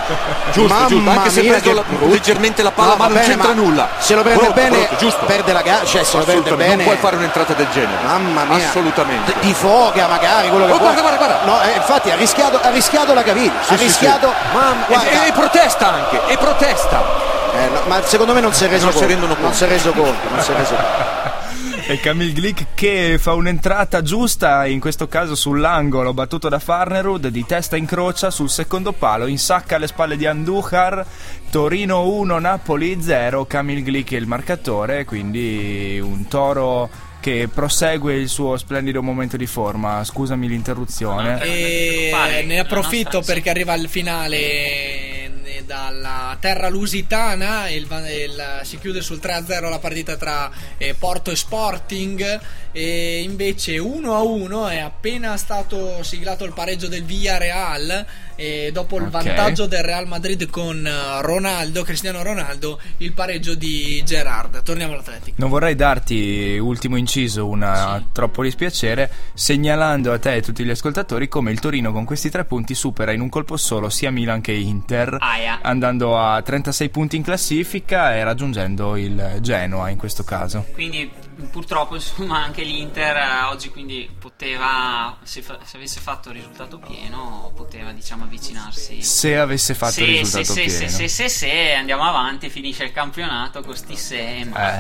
Giusto, 0.53 0.73
Mamma 0.75 0.87
giusto. 0.87 1.11
Anche 1.11 1.31
se 1.31 1.41
ha 1.41 1.43
preso 1.59 1.73
la- 1.73 1.83
leggermente 2.07 2.63
la 2.63 2.71
palla, 2.71 2.91
No, 2.91 2.97
ma 2.97 3.05
non 3.07 3.15
bene, 3.15 3.27
c'entra 3.27 3.49
ma 3.49 3.55
nulla. 3.55 3.89
Se 3.99 4.15
lo 4.15 4.23
prende 4.23 4.41
Brutto, 4.41 4.55
bene, 4.55 4.77
brutto, 4.77 4.97
giusto. 4.99 5.25
perde 5.25 5.53
la 5.53 5.63
gara. 5.63 5.85
Cioè, 5.85 6.05
se 6.05 6.17
lo 6.17 6.23
prende 6.25 6.43
Assolutamente, 6.43 6.57
bene. 6.65 6.75
Non 6.77 6.85
puoi 6.85 6.97
fare 6.97 7.17
un'entrata 7.17 7.53
del 7.55 7.67
genere. 7.73 8.03
Mamma 8.05 8.45
mia. 8.45 8.69
Assolutamente. 8.69 9.35
Di 9.41 9.53
foga 9.53 10.07
magari, 10.07 10.49
quello 10.49 10.67
che 10.67 10.73
Oh, 10.73 10.77
può. 10.77 10.85
guarda, 10.93 11.01
guarda, 11.01 11.17
guarda. 11.19 11.45
No, 11.45 11.61
eh, 11.63 11.73
infatti 11.77 12.11
ha 12.13 12.15
rischiato, 12.17 12.61
ha 12.63 12.71
rischiato 12.71 13.15
la 13.15 13.23
caviglia. 13.25 13.51
Sì, 13.67 13.73
ha 13.73 13.77
sì, 13.79 13.83
rischiato. 13.85 14.29
sì. 14.29 14.57
Mamma. 14.57 15.03
E, 15.05 15.27
e 15.29 15.33
protesta 15.33 15.93
anche, 15.93 16.21
e 16.27 16.37
protesta. 16.39 17.43
Eh, 17.55 17.69
no, 17.69 17.83
ma 17.87 18.03
secondo 18.03 18.35
me 18.35 18.41
non 18.41 18.53
si 18.53 18.65
è 18.65 18.69
reso 18.69 18.85
Non 18.85 18.93
si 18.93 18.99
conto. 18.99 19.13
rendono 19.13 19.33
Non 19.35 19.43
conto. 19.43 19.57
si 19.57 19.65
è 19.65 19.69
reso 19.69 19.93
conto. 19.93 20.29
Non 20.31 20.41
si 20.41 20.51
è 20.53 20.57
reso 20.57 20.75
conto. 20.75 21.23
E 21.87 22.01
Camille 22.01 22.33
Glick 22.33 22.69
che 22.73 23.19
fa 23.21 23.35
un'entrata 23.35 24.01
giusta, 24.01 24.65
in 24.65 24.81
questo 24.81 25.07
caso 25.07 25.35
sull'angolo, 25.35 26.15
battuto 26.15 26.49
da 26.49 26.59
Farnerud, 26.59 27.27
di 27.29 27.45
testa 27.45 27.77
in 27.77 27.85
crocia 27.85 28.31
sul 28.31 28.49
secondo 28.49 28.93
palo, 28.93 29.27
insacca 29.27 29.77
alle 29.77 29.87
spalle 29.87 30.17
di 30.17 30.25
Andujar, 30.25 31.05
Torino 31.51 32.09
1, 32.09 32.39
Napoli 32.39 33.03
0, 33.03 33.45
Camille 33.45 33.83
Glick 33.83 34.13
è 34.13 34.17
il 34.17 34.27
marcatore, 34.27 35.05
quindi 35.05 36.01
un 36.03 36.27
toro 36.27 36.89
che 37.21 37.51
prosegue 37.53 38.15
il 38.15 38.31
suo 38.31 38.57
splendido 38.57 39.03
momento 39.03 39.37
di 39.37 39.47
forma. 39.47 40.03
Scusami 40.05 40.49
l'interruzione. 40.49 41.39
E 41.43 42.11
ne 42.47 42.61
approfitto 42.61 43.21
perché 43.21 43.51
arriva 43.51 43.75
il 43.75 43.91
finale 43.91 45.14
eh, 45.57 45.65
dalla 45.65 46.37
terra 46.41 46.69
lusitana 46.69 47.69
il, 47.69 47.87
il- 47.91 48.61
si 48.63 48.79
chiude 48.79 49.01
sul 49.01 49.19
3-0 49.23 49.69
la 49.69 49.79
partita 49.79 50.17
tra 50.17 50.51
eh, 50.79 50.95
Porto 50.95 51.31
e 51.31 51.37
Sporting 51.37 52.41
e 52.73 53.21
invece 53.23 53.77
1-1 53.77 54.71
è 54.71 54.79
appena 54.79 55.37
stato 55.37 56.03
siglato 56.03 56.45
il 56.45 56.53
pareggio 56.53 56.89
del 56.89 57.05
Villarreal 57.05 58.05
e 58.37 58.71
dopo 58.73 58.99
il 58.99 59.09
vantaggio 59.09 59.67
del 59.67 59.83
Real 59.83 60.07
Madrid 60.07 60.49
con 60.51 60.87
eh, 60.87 61.23
Ronaldo, 61.23 61.83
Cristiano 61.83 62.23
Ronaldo, 62.23 62.81
il 62.99 63.13
pareggio 63.13 63.55
di 63.55 64.03
Gerard. 64.05 64.63
Torniamo 64.63 64.93
all'Atletico. 64.95 65.37
Non 65.39 65.51
vorrei 65.51 65.75
darti, 65.75 66.59
ultimo 66.61 66.97
inciso, 66.97 67.47
una 67.47 67.99
Sì. 67.99 68.05
troppo 68.13 68.43
dispiacere, 68.43 69.11
segnalando 69.35 70.13
a 70.13 70.19
te 70.19 70.35
e 70.35 70.39
a 70.39 70.43
tutti 70.43 70.65
gli 70.65 70.71
ascoltatori 70.71 71.29
come 71.29 71.51
il 71.53 71.61
Torino 71.61 71.93
con 71.93 72.05
questi 72.05 72.31
tre 72.31 72.45
punti 72.45 72.75
supera 72.75 73.13
in 73.13 73.21
un 73.21 73.29
colpo 73.29 73.57
solo 73.57 73.89
sia 73.91 74.11
Milan 74.11 74.41
che 74.41 74.53
Inter, 74.53 75.17
Aia. 75.21 75.59
andando 75.63 76.19
a 76.19 76.41
36 76.43 76.89
punti 76.89 77.17
in 77.17 77.23
classifica 77.23 78.15
e 78.17 78.25
raggiungendo 78.25 78.97
il 78.97 79.39
Genoa 79.41 79.91
in 79.91 79.97
questo 79.99 80.25
caso. 80.25 80.67
Quindi 80.73 81.11
purtroppo 81.51 81.95
insomma 81.95 82.43
anche 82.43 82.63
l'Inter 82.63 83.17
eh, 83.17 83.43
oggi 83.51 83.69
quindi 83.71 84.09
poteva, 84.19 85.17
se, 85.23 85.43
fa- 85.43 85.59
se 85.65 85.77
avesse 85.77 86.01
fatto 86.01 86.29
il 86.31 86.37
risultato 86.37 86.79
pieno, 86.79 87.53
poteva 87.55 87.93
diciamo 87.93 88.25
avvicinarsi. 88.25 89.03
Se 89.03 89.37
avesse 89.37 89.75
fatto 89.75 90.01
il 90.01 90.07
se, 90.07 90.13
risultato 90.41 90.45
se, 90.45 90.69
se, 90.69 90.77
pieno. 90.79 90.91
se, 90.97 91.09
se, 91.09 91.29
se, 91.29 91.73
andiamo 91.75 92.05
avanti, 92.05 92.49
finisce 92.51 92.85
il 92.85 92.93
campionato 92.93 93.63
con 93.63 93.77
sti 93.77 93.97
sei, 93.97 94.45
ma- 94.45 94.79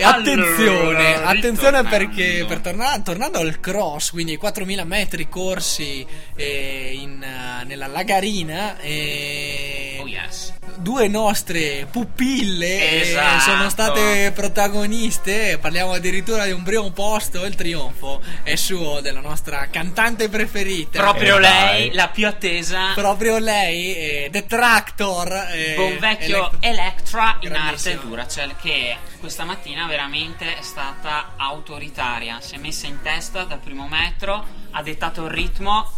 Eh, 0.00 0.04
attenzione, 0.04 1.14
Allora, 1.14 1.26
attenzione 1.26 1.82
perché 1.82 2.44
per 2.46 2.60
tornare, 2.60 3.02
tornando 3.02 3.38
al 3.38 3.58
cross, 3.58 4.10
quindi 4.10 4.32
ai 4.32 4.38
4000 4.38 4.84
metri 4.84 5.28
corsi 5.28 6.06
eh, 6.36 6.90
in, 6.94 7.20
eh, 7.20 7.64
nella 7.64 7.88
Lagarina, 7.88 8.78
eh, 8.78 9.87
yes. 10.08 10.54
due 10.76 11.08
nostre 11.08 11.86
pupille 11.90 12.66
eh, 12.90 13.00
Esatto. 13.00 13.40
sono 13.50 13.68
state 13.68 14.32
protagoniste. 14.34 15.58
Parliamo 15.60 15.92
addirittura 15.92 16.44
di 16.44 16.52
un 16.52 16.62
primo 16.62 16.90
posto. 16.90 17.44
Il 17.44 17.54
trionfo 17.54 18.20
è 18.42 18.54
suo 18.56 19.00
della 19.00 19.20
nostra 19.20 19.68
cantante 19.70 20.28
preferita. 20.28 21.00
Proprio 21.00 21.36
Eh, 21.36 21.40
lei, 21.40 21.88
dai. 21.88 21.94
la 21.94 22.08
più 22.08 22.26
attesa. 22.26 22.92
Proprio 22.94 23.38
lei, 23.38 23.94
eh, 23.94 24.28
The 24.30 24.46
Tractor. 24.46 25.32
eh, 25.52 25.74
Buon 25.76 25.98
vecchio 25.98 26.36
Elect- 26.36 26.56
Electra 26.64 27.36
in 27.40 27.54
arte. 27.54 27.98
Duracell 28.00 28.54
che 28.60 28.96
questa 29.20 29.44
mattina 29.44 29.86
veramente 29.86 30.56
è 30.58 30.62
stata 30.62 31.32
autoritaria. 31.36 32.40
Si 32.40 32.54
è 32.54 32.58
messa 32.58 32.86
in 32.86 33.00
testa 33.02 33.44
dal 33.44 33.58
primo 33.58 33.86
metro, 33.88 34.44
ha 34.70 34.82
dettato 34.82 35.24
il 35.24 35.30
ritmo, 35.30 35.90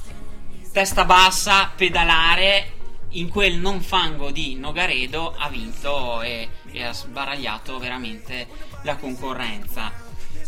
testa 0.73 1.05
bassa, 1.05 1.71
pedalare. 1.77 2.73
In 3.11 3.29
quel 3.29 3.57
non 3.57 3.81
fango 3.81 4.31
di 4.31 4.55
Nogaredo 4.55 5.35
ha 5.37 5.49
vinto 5.49 6.23
e, 6.23 6.49
e 6.71 6.85
ha 6.85 6.93
sbaragliato 6.93 7.79
veramente 7.79 8.47
la 8.83 8.97
concorrenza. 8.97 9.93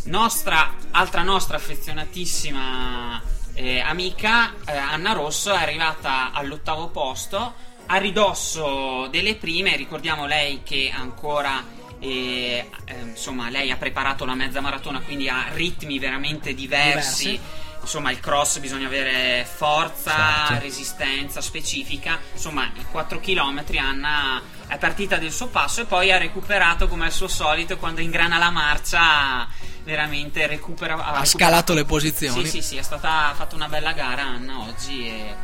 Nostra, 0.05 0.73
altra 0.91 1.23
nostra 1.23 1.57
affezionatissima 1.57 3.21
eh, 3.53 3.79
amica 3.79 4.53
eh, 4.65 4.75
Anna 4.75 5.13
Rosso 5.13 5.53
è 5.53 5.57
arrivata 5.61 6.31
all'ottavo 6.31 6.87
posto 6.87 7.53
a 7.85 7.97
ridosso 7.97 9.07
delle 9.07 9.35
prime. 9.35 9.75
Ricordiamo 9.75 10.25
lei 10.25 10.61
che 10.63 10.91
ancora 10.93 11.63
eh, 11.99 12.69
eh, 12.85 12.99
insomma 13.01 13.49
lei 13.49 13.71
ha 13.71 13.77
preparato 13.77 14.25
la 14.25 14.35
mezza 14.35 14.59
maratona 14.61 14.99
quindi 15.01 15.29
ha 15.29 15.47
ritmi 15.53 15.99
veramente 15.99 16.53
diversi. 16.53 17.31
Diversi. 17.31 17.71
Insomma, 17.83 18.11
il 18.11 18.19
cross 18.21 18.59
bisogna 18.59 18.87
avere 18.87 19.45
forza, 19.45 20.45
Certo. 20.47 20.63
resistenza 20.63 21.41
specifica. 21.41 22.17
Insomma, 22.31 22.71
i 22.75 22.85
4 22.89 23.19
km 23.19 23.63
Anna 23.77 24.41
è 24.67 24.77
partita 24.77 25.17
del 25.17 25.31
suo 25.31 25.47
passo 25.47 25.81
e 25.81 25.85
poi 25.85 26.11
ha 26.11 26.17
recuperato 26.17 26.87
come 26.87 27.05
al 27.05 27.11
suo 27.11 27.27
solito 27.27 27.77
quando 27.77 27.99
ingrana 28.01 28.37
la 28.37 28.49
marcia. 28.49 29.47
Veramente 29.83 30.47
recupera. 30.47 30.93
Ha 30.93 30.97
recuperato- 30.97 31.25
scalato 31.25 31.73
le 31.73 31.83
posizioni. 31.83 32.45
Sì, 32.45 32.49
sì, 32.49 32.61
sì, 32.61 32.77
è 32.77 32.81
stata 32.81 33.29
ha 33.29 33.33
fatto 33.33 33.55
una 33.55 33.67
bella 33.67 33.91
gara 33.91 34.23
Anna 34.23 34.59
oggi 34.61 35.07
e 35.09 35.35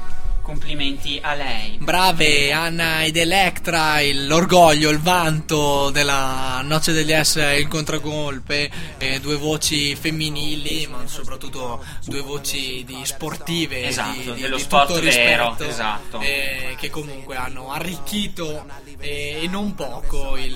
complimenti 0.54 1.20
a 1.22 1.36
lei. 1.36 1.78
Brave 1.80 2.52
Anna 2.52 3.04
ed 3.04 3.16
Electra, 3.18 4.02
il- 4.02 4.26
l'orgoglio, 4.26 4.90
il 4.90 4.98
vanto 5.00 5.92
della 5.92 6.62
Noce 6.64 6.92
degli 6.92 7.12
S, 7.14 7.36
il 7.56 7.68
contragolpe, 7.68 8.72
eh, 8.98 9.20
due 9.20 9.36
voci 9.36 9.96
femminili, 9.96 10.88
ma 10.90 11.06
soprattutto 11.06 11.84
due 12.06 12.22
voci 12.22 12.84
di 12.84 12.98
sportive, 13.04 13.86
Esatto, 13.86 14.20
di, 14.20 14.34
di- 14.34 14.42
dello 14.42 14.56
di 14.56 14.62
sport 14.64 14.88
tutto 14.88 15.00
vero, 15.02 15.50
rispetto, 15.50 15.64
esatto. 15.70 16.20
eh, 16.20 16.76
che 16.80 16.90
comunque 16.90 17.36
hanno 17.36 17.72
arricchito 17.72 18.66
eh, 19.02 19.42
e 19.44 19.48
non 19.48 19.76
poco 19.76 20.36
il, 20.36 20.54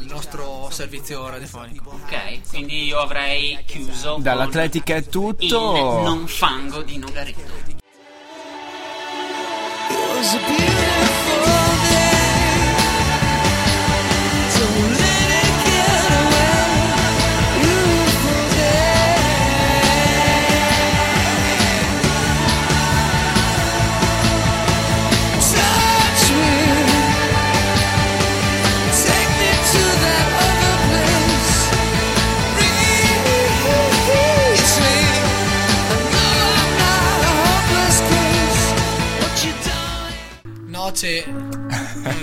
il 0.00 0.06
nostro 0.08 0.68
servizio 0.72 1.28
radiofonico. 1.28 1.90
Ok, 2.02 2.48
quindi 2.48 2.82
io 2.86 2.98
avrei 2.98 3.58
chiuso 3.64 4.16
Dall'atletica 4.18 4.96
è 4.96 5.04
tutto. 5.06 6.02
non 6.02 6.26
fango 6.26 6.82
di 6.82 6.98
Nogaredo. 10.24 10.64
Noce, 10.64 10.73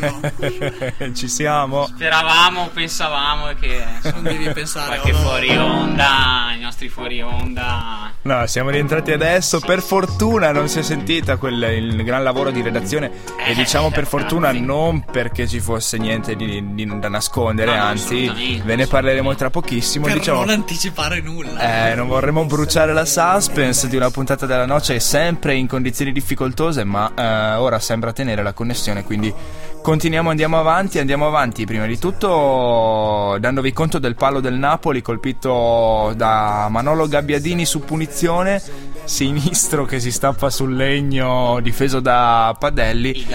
no, 0.01 0.19
no, 0.21 1.13
Ci 1.13 1.27
siamo. 1.27 1.85
Speravamo, 1.87 2.69
pensavamo 2.73 3.47
che 3.59 3.83
non 4.13 4.23
devi 4.23 4.49
pensare 4.51 4.99
qualche 4.99 5.11
oh, 5.11 5.17
no. 5.17 5.23
fuori 5.23 5.55
onda, 5.57 6.53
i 6.55 6.59
nostri 6.61 6.89
fuori 6.89 7.21
onda. 7.21 8.11
No, 8.23 8.45
siamo 8.47 8.69
rientrati 8.69 9.11
adesso. 9.11 9.59
Per 9.59 9.81
fortuna 9.81 10.51
non 10.51 10.67
si 10.67 10.79
è 10.79 10.81
sentita 10.83 11.37
quel, 11.37 11.61
il 11.63 12.03
gran 12.03 12.23
lavoro 12.23 12.51
di 12.51 12.61
redazione. 12.61 13.11
E 13.45 13.51
Eh, 13.51 13.55
diciamo 13.55 13.89
per 13.89 14.05
fortuna 14.05 14.51
non 14.51 15.03
perché 15.05 15.47
ci 15.47 15.59
fosse 15.59 15.97
niente 15.97 16.35
di, 16.35 16.73
di- 16.75 16.99
da 16.99 17.09
nascondere, 17.09 17.71
No, 17.71 17.77
no, 17.77 17.83
anzi, 17.83 18.61
ve 18.63 18.75
ne 18.75 18.85
parleremo 18.87 19.33
tra 19.35 19.49
pochissimo. 19.49 20.05
per 20.05 20.17
diciamo, 20.17 20.39
non 20.39 20.49
anticipare 20.49 21.19
nulla. 21.21 21.89
Eh, 21.89 21.95
non 21.95 22.07
vorremmo 22.07 22.45
bruciare 22.45 22.93
la 22.93 23.05
suspense 23.05 23.87
di 23.87 23.95
una 23.95 24.09
puntata 24.11 24.45
della 24.45 24.65
noce 24.65 24.99
sempre 24.99 25.55
in 25.55 25.67
condizioni 25.67 26.11
difficoltose, 26.11 26.83
ma 26.83 27.11
eh, 27.15 27.55
ora 27.55 27.79
sembra 27.79 28.13
tenere 28.13 28.43
la 28.43 28.53
connessione, 28.53 29.03
quindi 29.03 29.33
continuiamo, 29.81 30.29
andiamo 30.29 30.59
avanti, 30.59 30.99
andiamo 30.99 31.27
avanti. 31.27 31.65
Prima 31.65 31.85
di 31.85 31.97
tutto 31.97 33.37
dandovi 33.39 33.73
conto 33.73 33.99
del 33.99 34.15
palo 34.15 34.39
del 34.39 34.53
Napoli 34.53 35.01
colpito 35.01 36.13
da 36.15 36.67
Manolo 36.69 37.07
Gabbiadini 37.07 37.65
su 37.65 37.79
punizione, 37.81 38.61
sinistro 39.03 39.85
che 39.85 39.99
si 39.99 40.11
stappa 40.11 40.49
sul 40.49 40.75
legno 40.75 41.59
difeso 41.61 41.99
da 41.99 42.55
Padelli. 42.57 43.25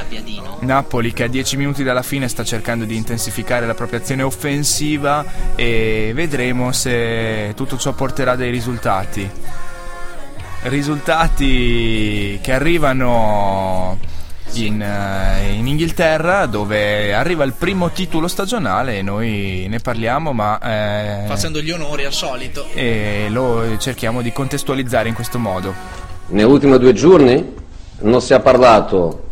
Napoli 0.60 1.12
che 1.12 1.24
a 1.24 1.28
10 1.28 1.56
minuti 1.56 1.82
dalla 1.82 2.02
fine 2.02 2.28
sta 2.28 2.44
cercando 2.44 2.84
di 2.84 2.96
intensificare 2.96 3.66
la 3.66 3.74
propria 3.74 3.98
azione 3.98 4.22
offensiva 4.22 5.24
e 5.54 6.12
vedremo 6.14 6.72
se 6.72 7.52
tutto 7.56 7.76
ciò 7.76 7.92
porterà 7.92 8.36
dei 8.36 8.50
risultati. 8.50 9.30
Risultati 10.62 12.38
che 12.42 12.52
arrivano 12.52 13.98
in, 14.54 14.80
eh, 14.80 15.52
in 15.52 15.66
Inghilterra 15.66 16.46
dove 16.46 17.12
arriva 17.12 17.44
il 17.44 17.52
primo 17.52 17.90
titolo 17.90 18.28
stagionale 18.28 18.98
e 18.98 19.02
noi 19.02 19.66
ne 19.68 19.78
parliamo 19.80 20.32
ma 20.32 20.58
eh, 20.60 21.26
Facendo 21.26 21.60
gli 21.60 21.70
onori 21.70 22.04
al 22.04 22.12
solito. 22.12 22.64
e 22.74 23.26
lo 23.30 23.76
cerchiamo 23.78 24.22
di 24.22 24.32
contestualizzare 24.32 25.08
in 25.08 25.14
questo 25.14 25.38
modo. 25.38 25.74
Negli 26.28 26.44
ultimi 26.44 26.78
due 26.78 26.92
giorni 26.92 27.54
non 28.00 28.20
si 28.20 28.32
è 28.32 28.40
parlato 28.40 29.22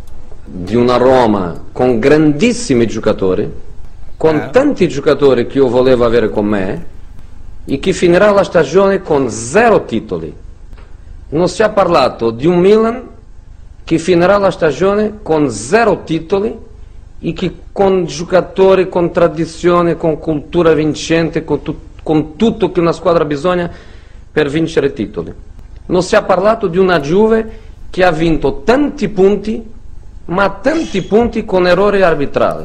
di 0.45 0.75
una 0.77 0.97
Roma 0.97 1.59
con 1.73 1.99
grandissimi 1.99 2.87
giocatori, 2.87 3.51
con 4.17 4.37
Eh. 4.37 4.51
tanti 4.51 4.89
giocatori 4.89 5.47
che 5.47 5.59
io 5.59 5.69
volevo 5.69 6.05
avere 6.05 6.29
con 6.29 6.45
me 6.47 6.87
e 7.65 7.79
che 7.79 7.93
finirà 7.95 8.31
la 8.31 8.45
stagione 8.45 9.01
con 9.01 9.31
zero 9.31 9.85
titoli. 9.87 10.33
Non 11.31 11.49
si 11.49 11.63
è 11.63 11.71
parlato 11.71 12.31
di 12.31 12.47
un 12.47 12.59
Milan 12.59 13.03
che 13.85 13.99
finirà 13.99 14.39
la 14.39 14.51
stagione 14.51 15.19
con 15.23 15.51
zero 15.51 16.03
titoli 16.05 16.59
e 17.21 17.33
che 17.33 17.55
con 17.71 18.07
giocatori, 18.07 18.89
con 18.89 19.13
tradizione, 19.13 19.97
con 19.97 20.19
cultura 20.19 20.73
vincente, 20.73 21.45
con, 21.45 21.63
tu- 21.63 21.79
con 22.03 22.37
tutto 22.37 22.73
che 22.73 22.81
una 22.81 22.93
squadra 22.93 23.25
bisogna 23.25 23.71
per 24.33 24.49
vincere 24.49 24.93
titoli. 24.93 25.33
Non 25.87 26.03
si 26.03 26.17
è 26.17 26.25
parlato 26.25 26.67
di 26.67 26.79
una 26.79 26.99
Juve 27.01 27.61
che 27.91 28.05
ha 28.05 28.11
vinto 28.11 28.63
tanti 28.65 29.09
punti, 29.09 29.63
ma 30.27 30.49
tanti 30.51 31.03
punti 31.03 31.45
con 31.45 31.67
errori 31.67 32.03
arbitrali. 32.03 32.65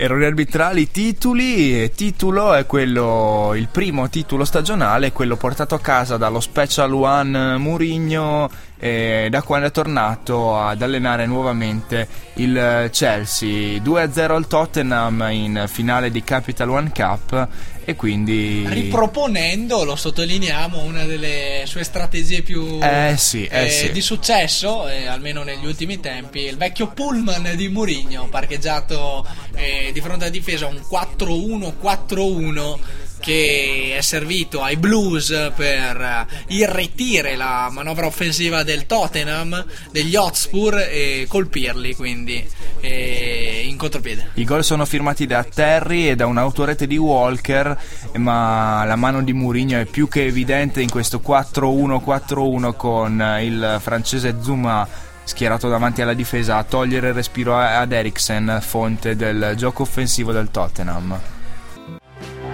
Errori 0.00 0.26
arbitrali, 0.26 0.92
titoli, 0.92 1.90
titolo 1.90 2.54
è 2.54 2.66
quello, 2.66 3.52
il 3.56 3.66
primo 3.66 4.08
titolo 4.08 4.44
stagionale, 4.44 5.10
quello 5.10 5.34
portato 5.34 5.74
a 5.74 5.80
casa 5.80 6.16
dallo 6.16 6.38
Special 6.38 6.92
One 6.92 7.56
Murigno 7.56 8.48
eh, 8.78 9.26
da 9.28 9.42
quando 9.42 9.66
è 9.66 9.70
tornato 9.72 10.56
ad 10.56 10.82
allenare 10.82 11.26
nuovamente 11.26 12.06
il 12.34 12.88
Chelsea. 12.92 13.80
2-0 13.82 14.30
al 14.30 14.46
Tottenham 14.46 15.26
in 15.30 15.64
finale 15.66 16.12
di 16.12 16.22
Capital 16.22 16.70
One 16.70 16.92
Cup 16.94 17.48
e 17.88 17.96
quindi... 17.96 18.66
riproponendo, 18.68 19.82
lo 19.82 19.96
sottolineiamo, 19.96 20.82
una 20.82 21.06
delle 21.06 21.62
sue 21.64 21.84
strategie 21.84 22.42
più 22.42 22.78
Eh 22.82 23.14
sì, 23.16 23.46
eh 23.46 23.64
eh, 23.64 23.70
sì. 23.70 23.90
di 23.92 24.02
successo, 24.02 24.86
eh, 24.86 25.06
almeno 25.06 25.42
negli 25.42 25.64
ultimi 25.64 25.98
tempi, 25.98 26.40
il 26.40 26.58
vecchio 26.58 26.88
pullman 26.88 27.50
di 27.56 27.68
Mourinho, 27.68 28.28
parcheggiato 28.28 29.26
eh, 29.54 29.88
di 29.90 30.02
fronte 30.02 30.24
alla 30.24 30.32
difesa, 30.32 30.66
un 30.66 30.82
4-1-4-1 30.86 32.78
che 33.20 33.94
è 33.96 34.00
servito 34.02 34.62
ai 34.62 34.76
Blues 34.76 35.52
per 35.56 36.00
eh, 36.00 36.26
irretire 36.48 37.36
la 37.36 37.68
manovra 37.72 38.04
offensiva 38.04 38.64
del 38.64 38.84
Tottenham, 38.84 39.64
degli 39.90 40.14
Hotspur 40.14 40.76
e 40.76 41.24
colpirli 41.26 41.94
quindi 41.94 42.46
in 42.80 43.57
contropiede. 43.78 44.28
I 44.34 44.44
gol 44.44 44.62
sono 44.62 44.84
firmati 44.84 45.24
da 45.26 45.42
Terry 45.42 46.08
e 46.08 46.14
da 46.16 46.26
un'autorete 46.26 46.86
di 46.86 46.98
Walker, 46.98 47.78
ma 48.16 48.84
la 48.84 48.96
mano 48.96 49.22
di 49.22 49.32
Mourinho 49.32 49.78
è 49.78 49.86
più 49.86 50.08
che 50.08 50.24
evidente 50.26 50.82
in 50.82 50.90
questo 50.90 51.22
4-1-4-1 51.26 52.74
con 52.76 53.38
il 53.40 53.78
francese 53.80 54.36
Zuma 54.42 54.86
schierato 55.24 55.68
davanti 55.68 56.02
alla 56.02 56.14
difesa 56.14 56.56
a 56.56 56.64
togliere 56.64 57.08
il 57.08 57.14
respiro 57.14 57.56
a- 57.56 57.80
ad 57.80 57.92
Eriksen, 57.92 58.58
fonte 58.62 59.14
del 59.16 59.54
gioco 59.56 59.82
offensivo 59.82 60.32
del 60.32 60.50
Tottenham. 60.50 61.18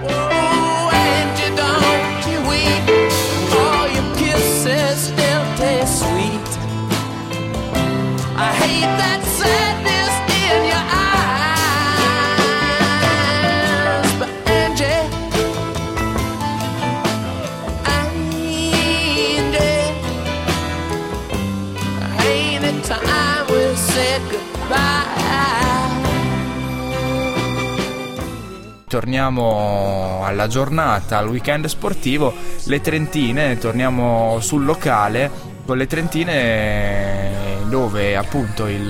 and 0.06 1.38
you 1.38 1.54
don't 1.56 2.26
you 2.26 2.44
Torniamo 28.94 30.20
alla 30.22 30.46
giornata, 30.46 31.18
al 31.18 31.26
weekend 31.26 31.66
sportivo, 31.66 32.32
le 32.66 32.80
Trentine, 32.80 33.58
torniamo 33.58 34.38
sul 34.38 34.64
locale 34.64 35.28
con 35.66 35.76
le 35.76 35.88
Trentine 35.88 37.64
dove 37.64 38.14
appunto 38.14 38.68
il 38.68 38.88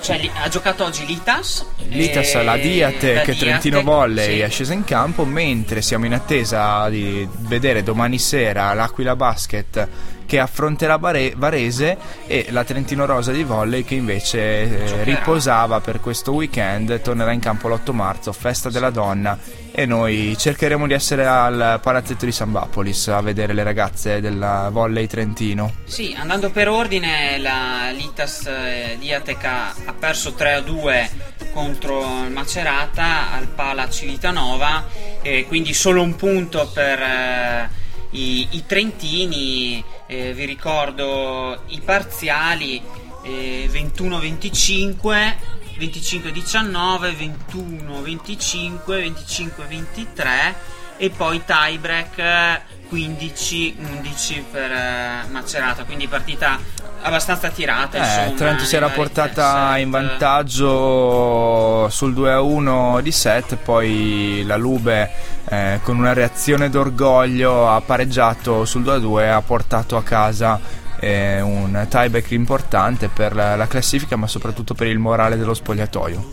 Cioè, 0.00 0.18
li- 0.18 0.30
ha 0.32 0.48
giocato 0.48 0.84
oggi 0.84 1.04
Litas. 1.04 1.62
Litas, 1.88 2.42
la 2.42 2.56
Diate 2.56 3.12
la 3.12 3.20
che 3.20 3.32
Diate, 3.32 3.44
Trentino 3.44 3.82
Volley 3.82 4.36
sì. 4.36 4.40
è 4.40 4.48
scesa 4.48 4.72
in 4.72 4.84
campo, 4.84 5.26
mentre 5.26 5.82
siamo 5.82 6.06
in 6.06 6.14
attesa 6.14 6.88
di 6.88 7.28
vedere 7.40 7.82
domani 7.82 8.18
sera 8.18 8.72
l'Aquila 8.72 9.14
Basket 9.14 9.88
che 10.26 10.38
affronterà 10.38 10.98
Bare- 10.98 11.34
Varese 11.36 11.96
e 12.26 12.46
la 12.50 12.64
Trentino 12.64 13.06
Rosa 13.06 13.32
di 13.32 13.44
Volley 13.44 13.84
che 13.84 13.94
invece 13.94 14.38
eh, 14.40 15.04
riposava 15.04 15.80
per 15.80 16.00
questo 16.00 16.32
weekend, 16.32 17.00
tornerà 17.00 17.32
in 17.32 17.40
campo 17.40 17.68
l'8 17.68 17.92
marzo, 17.92 18.32
festa 18.32 18.70
della 18.70 18.90
donna 18.90 19.38
e 19.74 19.86
noi 19.86 20.34
cercheremo 20.36 20.86
di 20.86 20.92
essere 20.92 21.26
al 21.26 21.80
palazzetto 21.82 22.26
di 22.26 22.32
San 22.32 22.52
Bapolis 22.52 23.08
a 23.08 23.20
vedere 23.22 23.54
le 23.54 23.62
ragazze 23.62 24.20
della 24.20 24.68
Volley 24.70 25.06
Trentino. 25.06 25.72
Sì, 25.84 26.14
andando 26.16 26.50
per 26.50 26.68
ordine, 26.68 27.38
la 27.38 27.90
Litas 27.90 28.46
eh, 28.46 28.96
Diateca 28.98 29.74
ha 29.84 29.92
perso 29.98 30.34
3-2 30.36 31.08
contro 31.52 32.00
il 32.24 32.30
Macerata 32.30 33.32
al 33.32 33.46
Pala 33.48 33.88
Civitanova, 33.88 34.84
e 35.22 35.46
quindi 35.46 35.72
solo 35.72 36.02
un 36.02 36.16
punto 36.16 36.68
per 36.72 37.00
eh, 37.00 37.70
i, 38.10 38.48
i 38.50 38.64
Trentini. 38.66 39.84
Eh, 40.12 40.34
vi 40.34 40.44
ricordo 40.44 41.62
i 41.68 41.80
parziali 41.80 42.82
eh, 43.22 43.66
21-25. 43.72 45.34
25-19, 45.78 47.32
21-25, 47.50 48.76
25-23 48.86 50.54
e 50.98 51.08
poi 51.08 51.42
tiebreak 51.42 52.18
eh, 52.18 52.60
15-11 52.92 54.42
per 54.50 54.70
eh, 54.70 55.24
Macerata, 55.30 55.84
quindi 55.84 56.06
partita 56.06 56.60
abbastanza 57.00 57.48
tirata. 57.48 57.96
Eh, 57.96 58.00
insomma, 58.00 58.36
Trento 58.36 58.64
si 58.64 58.76
era 58.76 58.90
portata 58.90 59.78
in 59.78 59.88
vantaggio 59.88 61.88
sul 61.88 62.12
2-1 62.12 63.00
di 63.00 63.12
set, 63.12 63.56
poi 63.56 64.42
la 64.44 64.56
Lube 64.56 65.10
eh, 65.52 65.80
con 65.82 65.98
una 65.98 66.14
reazione 66.14 66.70
d'orgoglio 66.70 67.68
ha 67.68 67.78
pareggiato 67.82 68.64
sul 68.64 68.82
2-2 68.82 69.20
e 69.20 69.26
ha 69.26 69.42
portato 69.42 69.98
a 69.98 70.02
casa 70.02 70.58
eh, 70.98 71.42
un 71.42 71.86
tieback 71.90 72.30
importante 72.30 73.08
per 73.08 73.34
la, 73.34 73.54
la 73.54 73.66
classifica 73.66 74.16
ma 74.16 74.26
soprattutto 74.26 74.72
per 74.72 74.86
il 74.86 74.98
morale 74.98 75.36
dello 75.36 75.52
spogliatoio. 75.52 76.30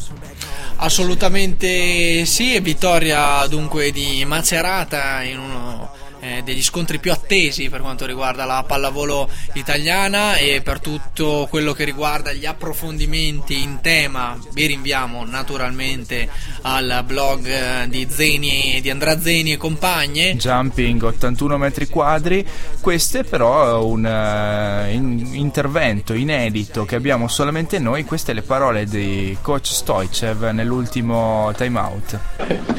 Assolutamente 0.77 2.23
sì, 2.23 2.57
vittoria 2.61 3.45
dunque 3.47 3.91
di 3.91 4.23
Macerata 4.25 5.21
in 5.23 5.37
uno 5.37 5.91
eh, 6.19 6.41
degli 6.43 6.61
scontri 6.61 6.99
più 6.99 7.11
attesi 7.11 7.69
per 7.69 7.81
quanto 7.81 8.05
riguarda 8.05 8.45
la 8.45 8.63
pallavolo 8.65 9.29
italiana 9.53 10.35
e 10.35 10.61
per 10.61 10.79
tutto 10.79 11.47
quello 11.49 11.73
che 11.73 11.83
riguarda 11.83 12.33
gli 12.33 12.45
approfondimenti 12.45 13.61
in 13.61 13.79
tema. 13.81 14.37
Vi 14.53 14.65
rinviamo 14.65 15.25
naturalmente 15.25 16.29
al 16.61 17.03
blog 17.05 17.45
eh, 17.45 17.87
di 17.87 18.07
Zeni 18.09 18.79
di 18.81 18.89
Andrea 18.89 19.19
Zeni 19.19 19.53
e 19.53 19.57
compagne. 19.57 20.35
Jumping 20.35 21.01
81 21.03 21.57
metri 21.57 21.87
quadri, 21.87 22.45
questo 22.81 23.19
è 23.19 23.23
però 23.23 23.85
un 23.85 24.05
eh, 24.05 24.93
in- 24.93 25.29
intervento 25.33 26.13
inedito 26.13 26.85
che 26.85 26.95
abbiamo 26.95 27.27
solamente 27.27 27.79
noi, 27.79 28.03
queste 28.03 28.33
le 28.33 28.41
parole 28.41 28.85
di 28.85 29.37
coach 29.41 29.67
Stoichev 29.67 30.49
nell'ultimo 30.49 31.51
time 31.55 31.79
out. 31.79 32.19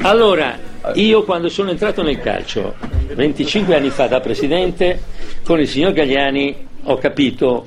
Allora, 0.02 0.58
io 0.94 1.24
quando 1.24 1.48
sono 1.48 1.70
entrato 1.70 2.02
nel 2.02 2.18
calcio, 2.18 2.74
25 3.14 3.74
anni 3.74 3.90
fa 3.90 4.06
da 4.06 4.20
presidente, 4.20 5.00
con 5.44 5.60
il 5.60 5.68
signor 5.68 5.92
Gagliani 5.92 6.68
ho 6.84 6.96
capito 6.96 7.66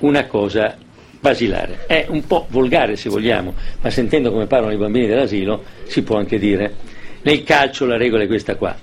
una 0.00 0.26
cosa 0.26 0.76
basilare. 1.20 1.84
È 1.86 2.06
un 2.08 2.26
po' 2.26 2.46
volgare 2.50 2.96
se 2.96 3.08
vogliamo, 3.08 3.54
ma 3.80 3.90
sentendo 3.90 4.30
come 4.30 4.46
parlano 4.46 4.72
i 4.72 4.78
bambini 4.78 5.06
dell'asilo 5.06 5.62
si 5.84 6.02
può 6.02 6.16
anche 6.16 6.38
dire. 6.38 6.74
Nel 7.22 7.42
calcio 7.42 7.86
la 7.86 7.96
regola 7.96 8.24
è 8.24 8.26
questa 8.26 8.56
qua. 8.56 8.76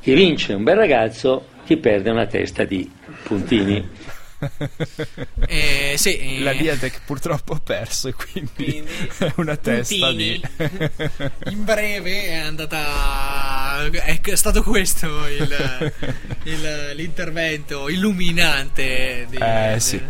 Chi 0.00 0.14
vince 0.14 0.52
è 0.52 0.56
un 0.56 0.62
bel 0.62 0.76
ragazzo, 0.76 1.46
chi 1.64 1.76
perde 1.76 2.10
è 2.10 2.12
una 2.12 2.26
testa 2.26 2.64
di 2.64 2.88
puntini. 3.24 3.88
Eh, 5.48 5.94
sì, 5.96 6.16
eh, 6.18 6.40
La 6.40 6.52
Diatec 6.52 7.00
purtroppo 7.04 7.54
ha 7.54 7.60
perso 7.60 8.08
e 8.08 8.14
quindi, 8.14 8.84
è 9.18 9.32
una 9.36 9.56
testa 9.56 10.12
di... 10.12 10.40
in 11.50 11.64
breve 11.64 12.24
è 12.26 12.34
andata 12.36 13.88
è 13.90 14.20
stato 14.34 14.62
questo 14.62 15.26
il, 15.26 15.92
il- 16.44 16.92
l'intervento 16.94 17.88
illuminante 17.88 19.26
di- 19.30 19.36
Eh, 19.36 19.76
sì. 19.78 20.02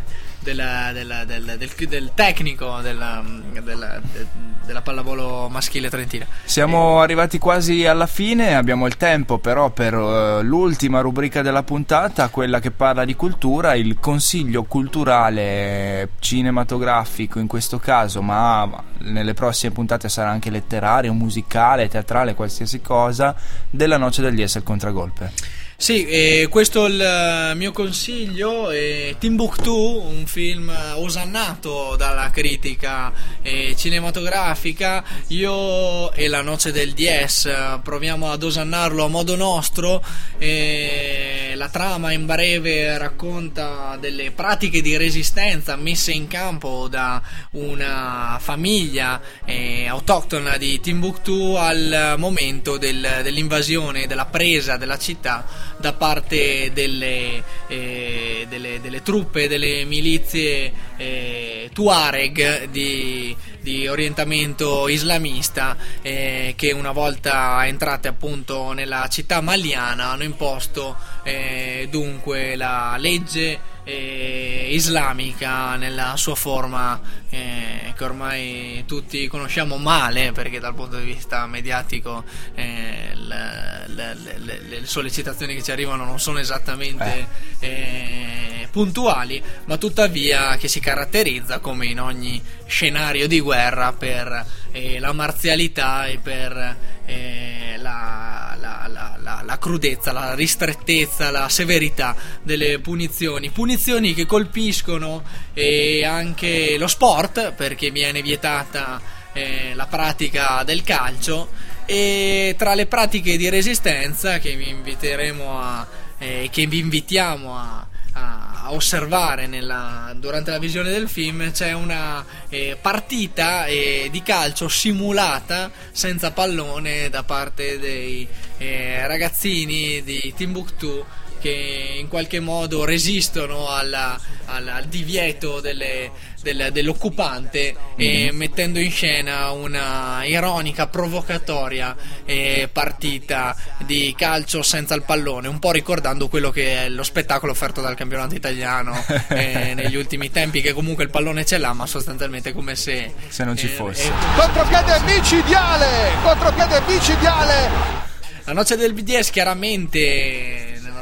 Della- 0.55 0.93
della- 0.93 1.25
del, 1.25 1.57
del- 1.59 1.89
del 1.89 2.11
tecnico 2.15 2.81
della, 2.81 3.23
della, 3.63 4.01
de- 4.13 4.55
della 4.65 4.81
pallavolo 4.83 5.49
maschile 5.49 5.89
trentina 5.91 6.27
Siamo 6.45 7.01
arrivati 7.01 7.39
quasi 7.39 7.87
alla 7.87 8.07
fine, 8.07 8.55
abbiamo 8.55 8.87
il 8.87 8.97
tempo 8.97 9.39
però 9.39 9.71
per 9.71 9.95
eh, 9.95 10.43
l'ultima 10.43 11.01
rubrica 11.01 11.43
della 11.43 11.63
puntata, 11.63 12.29
quella 12.29 12.61
che 12.61 12.71
parla 12.71 13.05
di 13.05 13.15
cultura, 13.17 13.75
il 13.75 13.99
consiglio 14.01 14.63
culturale 14.65 16.11
cinematografico 16.21 17.39
in 17.39 17.47
questo 17.47 17.79
caso, 17.79 18.23
ma 18.23 18.69
nelle 18.99 19.35
prossime 19.35 19.73
puntate 19.73 20.09
sarà 20.09 20.31
anche 20.31 20.51
letterario, 20.51 21.13
musicale, 21.13 21.89
teatrale, 21.89 22.35
qualsiasi 22.35 22.81
cosa, 22.81 23.35
della 23.71 23.97
Noce 23.97 24.31
Dies 24.31 24.57
al 24.57 24.63
Contragolpe. 24.63 25.33
Sì, 25.79 26.07
eh, 26.07 26.49
questo 26.49 26.87
è 26.87 26.89
il 26.89 27.01
eh, 27.01 27.55
mio 27.55 27.71
consiglio. 27.71 28.71
eh, 28.71 29.17
Timbuktu, 29.19 29.75
un 29.75 30.25
film 30.27 30.71
eh, 30.71 30.93
osannato 30.93 31.97
dalla 31.97 32.31
critica 32.31 33.12
eh, 33.43 33.75
cinematografica. 33.77 35.05
Io 35.29 36.11
e 36.12 36.29
la 36.29 36.41
Noce 36.41 36.73
del 36.73 36.93
Dies 36.95 37.45
eh, 37.45 37.79
proviamo 37.83 38.31
ad 38.31 38.43
osannarlo 38.43 39.05
a 39.05 39.09
modo 39.09 39.37
nostro. 39.37 40.03
eh, 40.39 41.36
la 41.57 41.69
trama 41.69 42.12
in 42.12 42.27
breve 42.27 42.97
racconta 42.99 43.97
delle 43.99 44.31
pratiche 44.31 44.81
di 44.83 44.97
resistenza 44.97 45.75
messe 45.77 46.12
in 46.12 46.29
campo 46.29 46.87
da 46.88 47.21
una 47.53 48.38
famiglia 48.40 49.21
eh, 49.45 49.87
autoctona 49.87 50.57
di 50.57 50.79
Timbuktu 50.81 51.55
al 51.57 52.14
momento 52.19 52.77
del- 52.77 53.21
dell'invasione, 53.23 54.07
della 54.07 54.27
presa 54.27 54.77
della 54.77 54.99
città 54.99 55.45
da 55.87 55.92
parte 55.92 56.72
delle, 56.72 57.44
eh, 57.68 58.46
delle, 58.49 58.81
delle 58.81 59.03
truppe, 59.03 59.46
delle 59.46 59.85
milizie 59.85 60.72
eh, 60.96 61.70
Tuareg 61.72 62.64
di, 62.64 63.37
di 63.61 63.87
orientamento 63.87 64.88
islamista 64.88 65.77
eh, 66.03 66.55
che 66.57 66.72
una 66.72 66.90
volta 66.90 67.64
entrate 67.66 68.09
appunto 68.09 68.72
nella 68.72 69.07
città 69.09 69.40
maliana 69.40 70.11
hanno 70.11 70.25
imposto 70.25 70.96
eh, 71.22 71.87
dunque 71.88 72.57
la 72.57 72.96
legge 72.99 73.75
eh, 73.88 74.66
islamica 74.72 75.77
nella 75.77 76.16
sua 76.16 76.35
forma 76.35 77.01
eh, 77.31 77.92
che 77.96 78.05
ormai 78.05 78.83
tutti 78.85 79.29
conosciamo 79.29 79.77
male 79.77 80.33
perché 80.33 80.59
dal 80.59 80.75
punto 80.75 80.99
di 80.99 81.05
vista 81.05 81.46
mediatico 81.46 82.25
eh, 82.55 83.12
le, 83.14 83.87
le- 83.87 84.38
le- 84.38 84.61
le 84.61 84.87
sollecitazioni 84.87 85.55
che 85.55 85.62
ci 85.62 85.70
arrivano 85.70 86.05
non 86.05 86.18
sono 86.18 86.40
esattamente 86.40 87.27
eh, 87.61 88.68
puntuali 88.72 89.40
ma 89.66 89.77
tuttavia 89.77 90.57
che 90.57 90.66
si 90.66 90.81
caratterizza 90.81 91.61
come 91.61 91.87
in 91.87 92.01
ogni 92.01 92.42
scenario 92.66 93.29
di 93.29 93.38
guerra 93.40 93.92
per 93.92 94.44
eh, 94.72 94.99
la 94.99 95.12
marzialità 95.12 96.07
e 96.07 96.18
per 96.18 96.77
eh, 97.07 97.77
la, 97.79 98.46
la- 98.87 99.16
la, 99.22 99.42
la- 99.44 99.59
crudezza, 99.59 100.12
la 100.12 100.35
ristrettezza, 100.35 101.31
la 101.31 101.49
severità 101.49 102.14
delle 102.42 102.79
punizioni. 102.79 103.51
Punizioni 103.51 104.14
che 104.14 104.27
colpiscono 104.27 105.22
eh, 105.55 106.05
anche 106.05 106.77
lo 106.79 106.87
sport 106.87 107.53
perché 107.53 107.90
viene 107.90 108.22
vietata 108.22 109.01
eh, 109.33 109.72
la 109.75 109.87
pratica 109.87 110.62
del 110.64 110.83
calcio 110.83 111.49
e 111.85 112.55
tra 112.59 112.75
le 112.75 112.87
pratiche 112.87 113.37
di 113.37 113.49
resistenza 113.49 114.38
che 114.38 114.57
vi 114.57 114.68
inviteremo 114.70 115.61
a 115.61 115.87
eh, 116.18 116.49
che 116.51 116.66
vi 116.66 116.79
invitiamo 116.79 117.57
a, 117.57 117.87
a- 118.12 118.46
osservare 118.72 119.46
nella- 119.46 120.12
durante 120.16 120.50
la 120.50 120.59
visione 120.59 120.90
del 120.90 121.09
film 121.09 121.50
c'è 121.52 121.72
una 121.72 122.24
eh, 122.48 122.76
partita 122.81 123.66
eh, 123.66 124.09
di 124.11 124.22
calcio 124.22 124.68
simulata 124.68 125.70
senza 125.92 126.31
pallone 126.33 127.09
da 127.11 127.22
parte 127.22 127.79
dei 127.79 128.26
eh, 128.59 129.07
ragazzini 129.07 130.02
di 130.02 130.33
Timbuktu 130.37 131.05
che 131.38 131.96
in 131.98 132.09
qualche 132.09 132.40
modo 132.40 132.85
resistono 132.85 133.68
alla- 133.68 134.18
al, 134.46 134.66
al 134.68 134.85
divieto 134.87 135.61
delle- 135.61 136.11
del- 136.55 136.71
dell'occupante 136.73 137.75
e 137.97 138.31
mettendo 138.33 138.79
in 138.79 138.91
scena 138.91 139.51
una 139.51 140.25
ironica, 140.25 140.87
provocatoria 140.87 141.97
eh, 142.25 142.69
partita 142.73 143.57
di 143.79 144.15
calcio 144.17 144.63
senza 144.63 144.95
il 144.95 145.03
pallone, 145.03 145.49
un 145.49 145.59
po' 145.59 145.73
ricordando 145.73 146.29
quello 146.29 146.51
che 146.51 146.85
è 146.85 146.89
lo 146.89 147.03
spettacolo 147.03 147.53
offerto 147.53 147.81
dal 147.81 147.97
campionato 147.97 148.35
italiano 148.35 149.03
eh, 149.29 149.73
negli 149.77 149.97
ultimi 149.97 150.31
tempi, 150.31 150.61
che 150.61 150.73
comunque 150.73 151.05
il 151.05 151.11
pallone 151.11 151.45
ce 151.45 151.59
l'ha, 151.59 151.73
ma 151.73 151.87
sostanzialmente 151.87 152.53
come 152.53 152.77
se... 152.77 153.13
Se 153.29 153.45
non 153.45 153.57
ci 153.57 153.67
eh, 153.67 153.71
fosse. 153.71 154.07
eh, 154.07 154.13
Contropiede 154.37 155.01
micidiale! 155.05 155.87
Contropiede 156.23 156.81
micidiale! 156.87 158.05
La 158.45 158.53
noce 158.53 158.77
del 158.77 158.93
BDS 158.93 159.31
chiaramente 159.31 160.56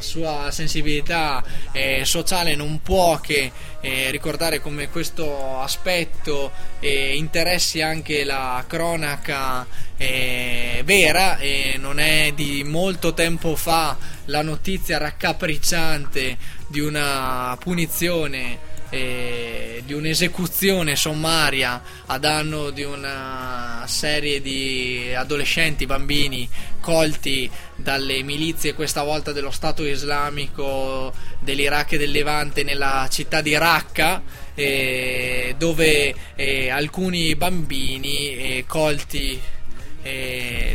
sua 0.04 0.50
sensibilità 0.52 1.42
eh, 1.72 2.04
sociale 2.04 2.54
non 2.54 2.80
può 2.82 3.18
che 3.18 3.50
eh, 3.80 4.10
ricordare 4.12 4.60
come 4.60 4.88
questo 4.88 5.60
aspetto 5.60 6.52
eh, 6.78 7.16
interessi 7.16 7.80
anche 7.80 8.22
la 8.22 8.64
cronaca 8.68 9.66
eh, 9.96 10.82
vera 10.84 11.38
e 11.38 11.76
non 11.78 11.98
è 11.98 12.32
di 12.34 12.62
molto 12.64 13.14
tempo 13.14 13.56
fa 13.56 13.96
la 14.26 14.42
notizia 14.42 14.98
raccapricciante 14.98 16.36
di 16.68 16.80
una 16.80 17.56
punizione 17.58 18.72
eh, 18.90 19.82
di 19.84 19.92
un'esecuzione 19.92 20.96
sommaria 20.96 21.82
a 22.06 22.18
danno 22.18 22.70
di 22.70 22.82
una 22.82 23.84
serie 23.86 24.40
di 24.40 25.12
adolescenti, 25.14 25.86
bambini 25.86 26.48
colti 26.80 27.50
dalle 27.76 28.22
milizie, 28.22 28.74
questa 28.74 29.02
volta 29.02 29.32
dello 29.32 29.50
Stato 29.50 29.84
islamico 29.84 31.12
dell'Iraq 31.40 31.92
e 31.92 31.98
del 31.98 32.10
Levante 32.10 32.62
nella 32.62 33.06
città 33.10 33.40
di 33.40 33.56
Raqqa, 33.56 34.22
eh, 34.54 35.54
dove 35.58 36.14
eh, 36.34 36.70
alcuni 36.70 37.34
bambini 37.34 38.64
colti 38.66 39.40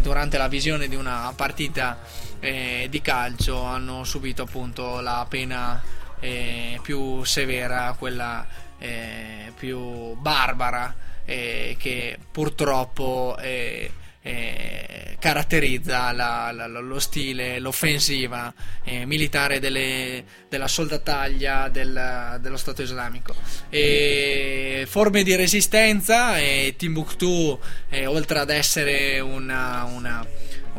durante 0.02 0.40
la 0.40 0.48
visione 0.48 0.88
di 0.88 0.96
una 0.96 1.32
partita 1.36 2.00
eh, 2.40 2.88
di 2.90 3.02
calcio 3.02 3.62
hanno 3.64 4.04
subito 4.04 4.44
appunto 4.44 5.00
la 5.02 5.26
pena 5.28 5.82
eh, 6.20 6.80
più 6.82 7.24
severa, 7.24 7.96
quella 7.98 8.46
eh, 8.80 9.52
più 9.58 10.14
barbara 10.16 10.96
eh, 11.26 11.76
che 11.78 12.18
purtroppo 12.32 13.38
eh, 13.40 13.92
eh, 14.22 15.16
caratterizza 15.20 16.12
la- 16.12 16.52
la- 16.52 16.68
lo 16.68 17.00
stile, 17.00 17.60
l'offensiva 17.60 18.54
eh, 18.84 19.06
militare 19.06 19.60
delle- 19.60 20.24
della 20.50 20.68
soldataglia 20.68 21.70
del- 21.70 22.38
dello 22.42 22.58
Stato 22.58 22.82
islamico. 22.82 23.34
E 23.70 24.86
forme 24.88 25.24
di 25.24 25.36
resistenza, 25.36 26.38
e 26.38 26.74
Timbuktu, 26.78 27.60
oltre 28.06 28.40
ad 28.40 28.50
essere 28.50 29.20
una- 29.20 29.84
una 29.86 30.26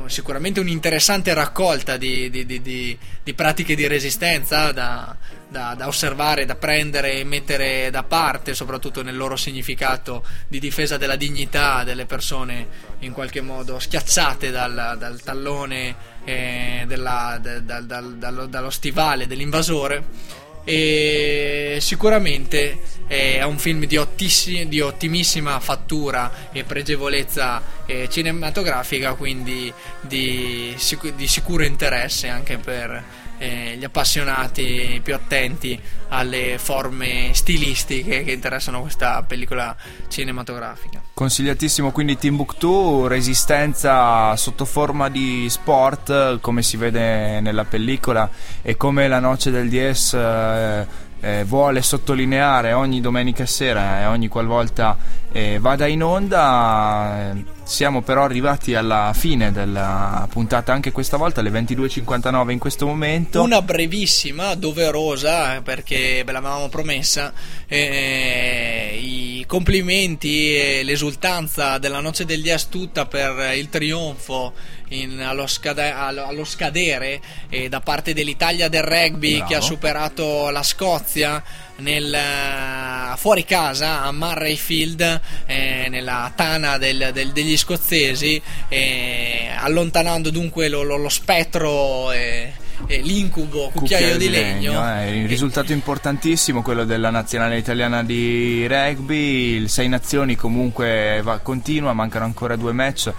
sicuramente 0.09 0.61
un'interessante 0.61 1.33
raccolta 1.35 1.97
di, 1.97 2.31
di- 2.31 2.47
di- 2.47 2.61
di- 2.63 3.35
pratiche 3.35 3.75
di 3.75 3.87
resistenza 3.87 4.73
da, 4.73 5.17
da- 5.49 5.75
da 5.77 5.87
osservare, 5.87 6.45
da 6.47 6.57
prendere 6.57 7.15
e 7.15 7.25
mettere 7.25 7.91
da 7.91 8.03
parte, 8.03 8.55
soprattutto 8.55 9.03
nel 9.03 9.17
loro 9.17 9.37
significato 9.37 10.25
di 10.49 10.59
difesa 10.59 10.97
della 10.97 11.17
dignità 11.17 11.85
delle 11.85 12.07
persone 12.07 12.67
in 13.01 13.13
qualche 13.13 13.41
modo 13.41 13.79
schiacciate 13.79 14.51
dal, 14.51 14.97
dal 14.99 15.21
tallone, 15.23 15.95
eh, 16.25 16.85
della- 16.87 17.41
dallo, 17.41 18.47
dallo 18.47 18.71
stivale 18.71 19.27
dell'invasore. 19.27 20.49
E 20.65 21.79
sicuramente 21.81 22.79
eh, 23.09 23.39
è 23.39 23.43
un 23.43 23.59
film 23.59 23.87
di, 23.87 23.97
ottissi- 23.97 24.69
di 24.69 24.81
ottimissima 24.81 25.59
fattura 25.59 26.51
e 26.53 26.63
pregevolezza 26.63 27.61
eh, 27.87 28.09
cinematografica, 28.09 29.15
quindi 29.15 29.73
di, 30.01 30.73
sicu- 30.77 31.15
di 31.15 31.27
sicuro 31.27 31.65
interesse 31.65 32.29
anche 32.29 32.59
per 32.59 33.03
eh, 33.41 33.77
gli 33.79 33.85
appassionati 33.85 35.01
più 35.03 35.15
attenti 35.15 35.81
alle 36.09 36.59
forme 36.59 37.31
stilistiche 37.33 38.23
che 38.23 38.33
interessano 38.33 38.83
questa 38.83 39.25
pellicola 39.27 39.75
cinematografica. 40.09 41.01
Consigliatissimo 41.15 41.91
quindi 41.91 42.19
Timbuktu, 42.19 43.07
resistenza 43.07 44.37
sotto 44.37 44.67
forma 44.67 45.09
di 45.09 45.49
sport, 45.49 46.39
come 46.41 46.63
si 46.63 46.77
vede 46.77 47.41
nella 47.41 47.65
pellicola 47.65 48.29
e 48.61 48.77
come 48.77 49.09
la 49.09 49.21
Noce 49.21 49.51
del 49.51 49.71
Dies 49.71 50.13
eh, 50.13 51.09
eh, 51.21 51.45
vuole 51.45 51.83
sottolineare 51.83 52.73
ogni 52.73 53.01
domenica 53.01 53.47
sera 53.47 54.01
e 54.01 54.07
ogni 54.07 54.29
qualvolta 54.29 54.97
eh, 55.33 55.59
vada 55.61 55.87
in 55.87 56.03
onda. 56.03 57.33
eh, 57.33 57.59
Siamo 57.71 58.03
però 58.03 58.25
arrivati 58.25 58.75
alla 58.75 59.13
fine 59.15 59.53
della 59.53 60.27
puntata 60.29 60.73
anche 60.73 60.91
questa 60.91 61.17
volta, 61.17 61.39
alle 61.39 61.51
22.59 61.51 62.51
in 62.51 62.59
questo 62.59 62.85
momento. 62.85 63.41
Una 63.43 63.63
brevissima, 63.63 64.57
doverosa, 64.57 65.61
perché 65.63 66.25
ve 66.25 66.33
l'avevamo 66.33 66.69
promessa, 66.69 67.33
eh, 67.69 68.99
i 69.01 69.45
complimenti 69.47 70.57
e 70.57 70.83
l'esultanza 70.83 71.79
della 71.79 72.01
Noce 72.01 72.25
del 72.25 72.43
Dias 72.43 72.69
tutta 72.69 73.07
per 73.07 73.55
il 73.55 73.69
trionfo 73.69 74.53
in- 74.91 75.21
allo, 75.21 75.47
scade- 75.47 75.91
allo- 75.93 76.45
scadere 76.45 77.21
eh, 77.49 77.69
da 77.69 77.81
parte 77.81 78.13
dell'Italia 78.15 78.69
del 78.69 78.83
rugby 78.83 79.37
Bravo. 79.37 79.49
che 79.49 79.57
ha 79.57 79.61
superato 79.61 80.51
la 80.51 80.63
Scozia 80.63 81.43
nel, 81.77 82.13
eh, 82.13 83.17
fuori 83.17 83.45
casa 83.45 84.03
a 84.03 84.13
Murrayfield 84.13 85.21
eh, 85.47 85.87
nella 85.89 86.31
tana 86.35 86.77
del- 86.79 87.11
del- 87.13 87.33
degli 87.33 87.57
scozzesi 87.57 88.41
eh, 88.69 89.49
allontanando 89.57 90.31
dunque 90.31 90.69
lo, 90.69 90.83
lo- 90.83 90.97
lo 90.97 91.09
spettro 91.09 92.11
e, 92.13 92.53
e 92.87 93.01
l'incubo 93.03 93.71
cucchiaio, 93.73 94.17
di 94.17 94.29
legno, 94.31 94.99
eh, 95.01 95.21
il 95.21 95.29
risultato 95.29 95.73
importantissimo 95.73 96.63
quello 96.63 96.85
della 96.85 97.11
nazionale 97.11 97.59
italiana 97.59 98.03
di 98.03 98.67
rugby 98.67 99.55
il 99.55 99.69
Sei 99.69 99.89
Nazioni 99.89 100.35
comunque 100.35 101.21
va- 101.23 101.39
continua 101.39 101.93
mancano 101.93 102.25
ancora 102.25 102.57
due 102.57 102.73
match 102.73 103.13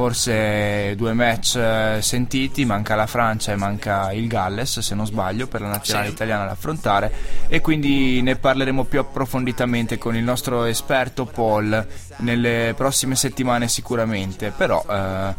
forse 0.00 0.94
due 0.96 1.12
match 1.12 1.56
eh, 1.56 1.98
sentiti 2.00 2.64
manca 2.64 2.94
la 2.94 3.06
Francia 3.06 3.52
e 3.52 3.56
manca 3.56 4.12
il 4.12 4.28
Galles 4.28 4.78
se 4.78 4.94
non 4.94 5.04
sbaglio 5.04 5.46
per 5.46 5.60
la 5.60 5.68
nazionale 5.68 6.06
Sì. 6.06 6.12
italiana 6.14 6.46
da 6.46 6.52
affrontare 6.52 7.12
e 7.48 7.60
quindi 7.60 8.22
ne 8.22 8.36
parleremo 8.36 8.84
più 8.84 8.98
approfonditamente 8.98 9.98
con 9.98 10.16
il 10.16 10.22
nostro 10.24 10.64
esperto 10.64 11.26
Paul 11.26 11.86
nelle 12.20 12.72
prossime 12.74 13.14
settimane 13.14 13.68
sicuramente 13.68 14.52
però 14.56 14.82
eh, 14.88 15.34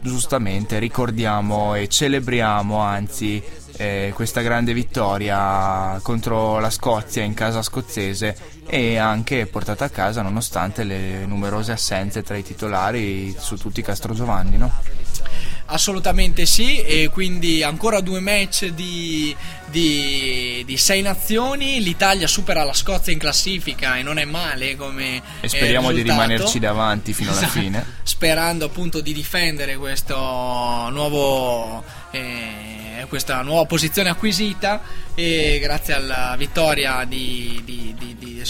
giustamente 0.00 0.78
ricordiamo 0.78 1.74
e 1.74 1.88
celebriamo 1.88 2.78
anzi 2.78 3.42
eh, 3.76 4.12
questa 4.14 4.40
grande 4.40 4.72
vittoria 4.72 5.98
contro 6.02 6.58
la 6.58 6.70
Scozia 6.70 7.22
in 7.22 7.34
casa 7.34 7.62
scozzese 7.62 8.36
e 8.66 8.96
anche 8.96 9.46
portata 9.46 9.84
a 9.84 9.90
casa 9.90 10.22
nonostante 10.22 10.84
le 10.84 11.26
numerose 11.26 11.72
assenze 11.72 12.22
tra 12.22 12.36
i 12.36 12.42
titolari 12.42 13.34
su 13.38 13.56
tutti 13.56 13.80
i 13.80 13.82
Castro 13.82 14.14
Giovanni 14.14 14.56
no? 14.56 14.72
Assolutamente 15.68 16.46
sì, 16.46 16.80
e 16.82 17.08
quindi 17.08 17.64
ancora 17.64 18.00
due 18.00 18.20
match 18.20 18.66
di, 18.66 19.34
di- 19.80 20.62
di 20.64 20.76
sei 20.78 21.02
nazioni. 21.02 21.82
L'Italia 21.82 22.26
supera 22.26 22.64
la 22.64 22.72
Scozia 22.72 23.12
in 23.12 23.18
classifica 23.18 23.96
e 23.98 24.02
non 24.02 24.16
è 24.18 24.24
male 24.24 24.74
come 24.76 25.20
e 25.40 25.48
speriamo 25.48 25.90
eh, 25.90 25.94
di 25.94 26.02
rimanerci 26.02 26.58
davanti 26.58 27.12
fino 27.12 27.30
alla 27.30 27.40
Esatto. 27.40 27.60
fine 27.60 27.84
Sperando 28.02 28.64
appunto 28.64 29.00
di 29.02 29.12
difendere 29.12 29.76
questo 29.76 30.16
nuovo, 30.16 31.84
eh, 32.12 33.04
questa 33.08 33.42
nuova 33.42 33.66
posizione 33.66 34.08
acquisita 34.08 34.80
e 35.14 35.58
grazie 35.60 35.92
alla 35.94 36.34
vittoria 36.38 37.04
di, 37.04 37.60
di- 37.64 37.94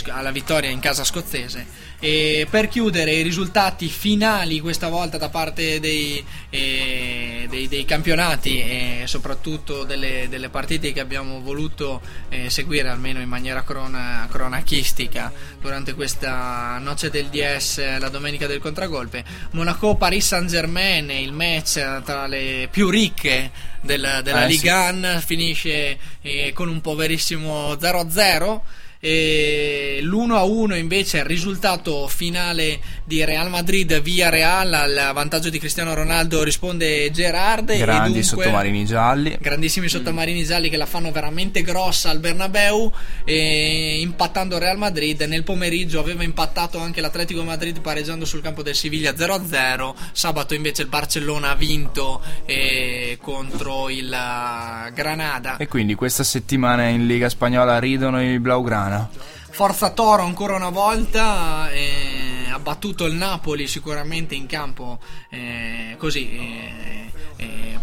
alla 0.09 0.31
vittoria 0.31 0.69
in 0.71 0.79
casa 0.79 1.03
scozzese. 1.05 1.85
E 1.99 2.47
per 2.51 2.69
chiudere 2.69 3.13
i 3.13 3.23
risultati 3.23 3.89
finali 3.89 4.61
questa 4.61 4.89
volta 4.89 5.17
da 5.17 5.31
parte 5.31 5.81
dei, 5.81 6.23
eh, 6.51 7.46
dei- 7.57 7.69
dei 7.69 7.85
campionati 7.87 8.61
e 8.61 9.03
soprattutto 9.07 9.85
delle, 9.85 10.27
delle 10.29 10.51
partite 10.51 10.93
che 10.93 11.01
abbiamo 11.01 11.41
voluto 11.41 12.03
eh, 12.29 12.51
seguire 12.51 12.89
almeno 12.91 13.21
in 13.21 13.29
maniera 13.29 13.63
crona- 13.63 14.29
cronachistica 14.31 15.33
durante 15.61 15.95
questa 15.95 16.77
noce 16.79 17.09
del 17.09 17.27
DS 17.29 17.99
la 17.99 18.09
domenica 18.11 18.47
del 18.47 18.61
contragolpe. 18.61 19.25
Monaco-Paris 19.53 20.27
Saint-Germain, 20.27 21.11
il 21.11 21.33
match 21.33 22.03
tra 22.05 22.27
le 22.27 22.69
più 22.71 22.91
ricche 22.91 23.51
del- 23.81 24.21
della 24.23 24.45
Eh, 24.45 24.49
Ligue 24.49 24.71
sì. 24.71 24.95
1 24.95 25.21
finisce 25.25 25.99
eh, 26.21 26.53
con 26.53 26.69
un 26.69 26.81
poverissimo 26.83 27.77
0-0 27.77 28.61
e 28.99 29.99
l'1-1 30.03 30.75
invece 30.77 31.19
è 31.19 31.21
il 31.21 31.27
risultato 31.27 32.09
finale 32.09 32.81
di 33.07 33.25
Real 33.25 33.49
Madrid 33.49 34.01
via 34.03 34.29
Real 34.31 34.73
al 34.73 35.11
vantaggio 35.15 35.49
di 35.49 35.61
Cristiano 35.61 35.95
Ronaldo 35.95 36.43
risponde 36.43 37.09
Gerard 37.13 37.71
e 37.71 37.79
Grandi 37.79 38.21
dunque- 38.21 38.23
sottomarini 38.25 38.85
gialli. 38.85 39.37
grandissimi 39.41 39.89
sottomarini 39.89 40.43
gialli 40.43 40.69
che 40.69 40.77
la 40.77 40.87
fanno 40.87 41.13
veramente 41.13 41.63
grossa 41.63 42.11
al 42.11 42.19
Bernabeu 42.19 42.93
e 43.25 44.01
impattando 44.01 44.59
Real 44.59 44.77
Madrid 44.77 45.21
nel 45.21 45.45
pomeriggio 45.45 46.01
aveva 46.01 46.25
impattato 46.25 46.81
anche 46.81 47.01
l'Atletico 47.01 47.45
Madrid 47.45 47.81
pareggiando 47.81 48.25
sul 48.25 48.43
campo 48.43 48.65
del 48.65 48.75
Siviglia 48.75 49.13
0-0 49.13 49.95
sabato 50.11 50.55
invece 50.55 50.83
il 50.83 50.89
Barcellona 50.89 51.51
ha 51.51 51.55
vinto 51.55 52.21
eh, 52.45 53.19
contro 53.21 53.89
il 53.89 54.13
eh, 54.13 54.93
Granada 54.93 55.59
E 55.59 55.69
quindi 55.69 55.95
questa 55.95 56.25
settimana 56.25 56.89
in 56.89 57.07
Liga 57.07 57.29
Spagnola 57.29 57.79
ridono 57.79 58.21
i 58.21 58.41
Blaugrana. 58.41 59.09
Forza 59.51 59.91
Toro 59.91 60.23
ancora 60.23 60.55
una 60.57 60.69
volta 60.71 61.71
eh, 61.71 62.36
ha 62.57 62.59
battuto 62.59 63.05
il 63.05 63.15
Napoli 63.15 63.67
sicuramente 63.67 64.35
in 64.35 64.47
campo 64.47 64.99
eh, 65.29 65.95
così 65.99 66.31
eh, 66.31 67.13
eh, 67.37 67.75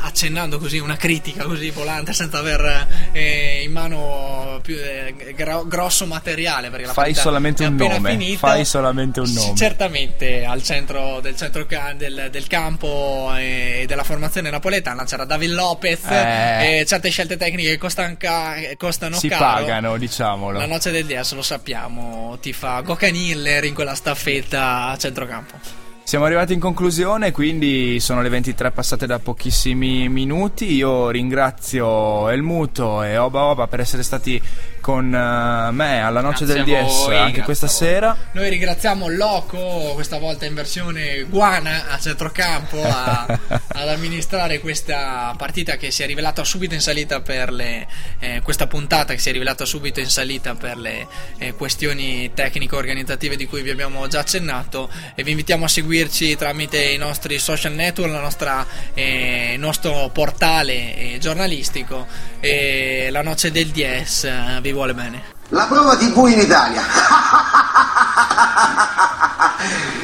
accennando 0.00 0.58
così 0.58 0.78
una 0.78 0.96
critica 0.96 1.44
così 1.44 1.70
volante 1.70 2.12
senza 2.12 2.38
aver 2.38 2.86
eh, 3.12 3.62
in 3.64 3.72
mano 3.72 4.60
più 4.62 4.76
eh, 4.76 5.34
gro- 5.36 5.66
grosso 5.66 6.06
materiale 6.06 6.70
perché 6.70 6.86
la 6.86 6.92
Fai 6.92 7.14
solamente 7.14 7.64
un 7.64 7.74
nome. 7.76 8.10
finita. 8.10 8.38
Fai 8.48 8.64
solamente 8.64 9.20
un 9.20 9.30
nome. 9.32 9.56
Certamente 9.56 10.44
al 10.44 10.62
centro 10.62 11.20
del, 11.20 11.36
centro 11.36 11.66
ca- 11.66 11.92
del, 11.96 12.28
del 12.30 12.46
campo 12.46 13.32
e 13.36 13.84
della 13.86 14.04
formazione 14.04 14.50
napoletana 14.50 15.04
c'era 15.04 15.24
David 15.24 15.50
Lopez 15.50 16.04
Eh. 16.08 16.80
e 16.80 16.86
certe 16.86 17.10
scelte 17.10 17.36
tecniche 17.36 17.70
che 17.70 17.78
costan 17.78 18.16
ca- 18.16 18.54
costano 18.76 19.16
Si 19.16 19.28
caro. 19.28 19.44
pagano, 19.44 19.96
diciamolo. 19.98 20.58
La 20.58 20.66
noce 20.66 20.90
del 20.90 21.04
DS 21.06 21.32
lo 21.34 21.42
sappiamo, 21.42 22.38
ti 22.40 22.52
fa 22.52 22.80
Gokan 22.80 23.14
Hiller 23.14 23.64
in 23.64 23.74
quella 23.74 23.94
staffetta 23.94 24.86
a 24.88 24.96
centrocampo. 24.96 25.80
Siamo 26.04 26.26
arrivati 26.26 26.52
in 26.52 26.60
conclusione, 26.60 27.32
quindi 27.32 27.98
sono 27.98 28.20
le 28.20 28.28
23 28.28 28.70
passate 28.70 29.06
da 29.06 29.18
pochissimi 29.18 30.08
minuti. 30.10 30.74
Io 30.74 31.08
ringrazio 31.08 32.28
Elmuto 32.28 33.02
e 33.02 33.16
Oba 33.16 33.44
Oba 33.44 33.66
per 33.66 33.80
essere 33.80 34.02
stati 34.02 34.40
con 34.82 35.06
eh, 35.14 35.70
me 35.72 36.02
alla 36.02 36.20
noce 36.20 36.44
Grazie 36.44 36.64
del 36.64 36.84
DS 36.84 37.04
voi, 37.06 37.16
anche 37.16 37.40
questa 37.42 37.66
voi. 37.66 37.74
sera. 37.74 38.16
Noi 38.32 38.50
ringraziamo 38.50 39.08
Loco, 39.08 39.92
questa 39.94 40.18
volta 40.18 40.44
in 40.44 40.52
versione 40.54 41.22
guana 41.22 41.88
a 41.88 41.98
centrocampo, 41.98 42.82
a- 42.82 43.24
ad 43.68 43.88
amministrare 43.88 44.58
questa 44.58 45.34
partita 45.38 45.76
che 45.76 45.90
si 45.90 46.02
è 46.02 46.06
rivelata 46.06 46.44
subito 46.44 46.74
in 46.74 46.80
salita 46.80 47.20
per 47.20 47.50
le. 47.52 47.86
eh, 48.18 48.40
questa 48.42 48.66
puntata 48.66 49.14
che 49.14 49.20
si 49.20 49.28
è 49.30 49.32
rivelata 49.32 49.64
subito 49.64 50.00
in 50.00 50.10
salita 50.10 50.54
per 50.54 50.76
le 50.76 51.06
eh, 51.38 51.52
questioni 51.54 52.32
tecnico-organizzative 52.34 53.36
di 53.36 53.46
cui 53.46 53.62
vi 53.62 53.70
abbiamo 53.70 54.06
già 54.08 54.18
accennato. 54.20 54.90
E 55.14 55.22
vi 55.22 55.30
invitiamo 55.30 55.64
a 55.64 55.68
seguirci 55.68 56.36
tramite 56.36 56.82
i 56.82 56.98
nostri 56.98 57.38
social 57.38 57.72
network, 57.72 58.10
la 58.12 58.20
nostra, 58.20 58.66
eh, 58.94 59.52
il 59.54 59.60
nostro 59.60 60.10
portale 60.12 60.96
eh, 60.96 61.18
giornalistico. 61.20 62.06
E 62.40 63.08
la 63.12 63.22
noce 63.22 63.52
del 63.52 63.68
DS 63.68 64.24
eh, 64.24 64.60
vi 64.72 64.78
vuole 64.78 64.94
bene. 64.94 65.22
La 65.50 65.64
prova 65.64 65.96
TV 65.96 66.26
in 66.28 66.40
Italia. 66.40 66.82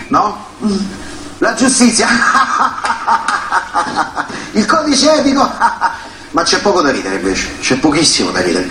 No? 0.08 0.46
La 1.38 1.52
giustizia. 1.52 2.08
Il 4.52 4.64
codice 4.64 5.12
etico. 5.12 5.50
Ma 6.30 6.42
c'è 6.42 6.60
poco 6.60 6.80
da 6.80 6.90
ridere 6.90 7.16
invece, 7.16 7.58
c'è 7.60 7.76
pochissimo 7.76 8.30
da 8.30 8.40
ridere. 8.40 8.70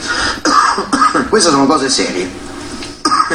Queste 1.30 1.50
sono 1.52 1.68
cose 1.68 1.90
serie 1.90 2.28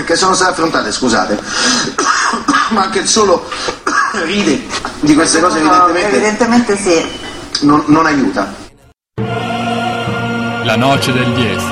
che 0.04 0.16
sono 0.16 0.34
state 0.34 0.50
affrontate, 0.50 0.90
scusate. 0.90 1.38
Ma 2.70 2.82
anche 2.82 2.98
il 3.00 3.08
solo 3.08 3.48
ride 4.24 4.66
di 5.00 5.14
queste 5.14 5.40
cose 5.40 5.58
evidentemente, 5.58 6.08
Evidentemente 6.08 6.76
sì. 6.76 7.66
non, 7.66 7.84
non 7.86 8.06
aiuta. 8.06 8.52
La 10.64 10.76
noce 10.76 11.12
del 11.12 11.32
10 11.34 11.40
con 11.54 11.68
el 11.68 11.71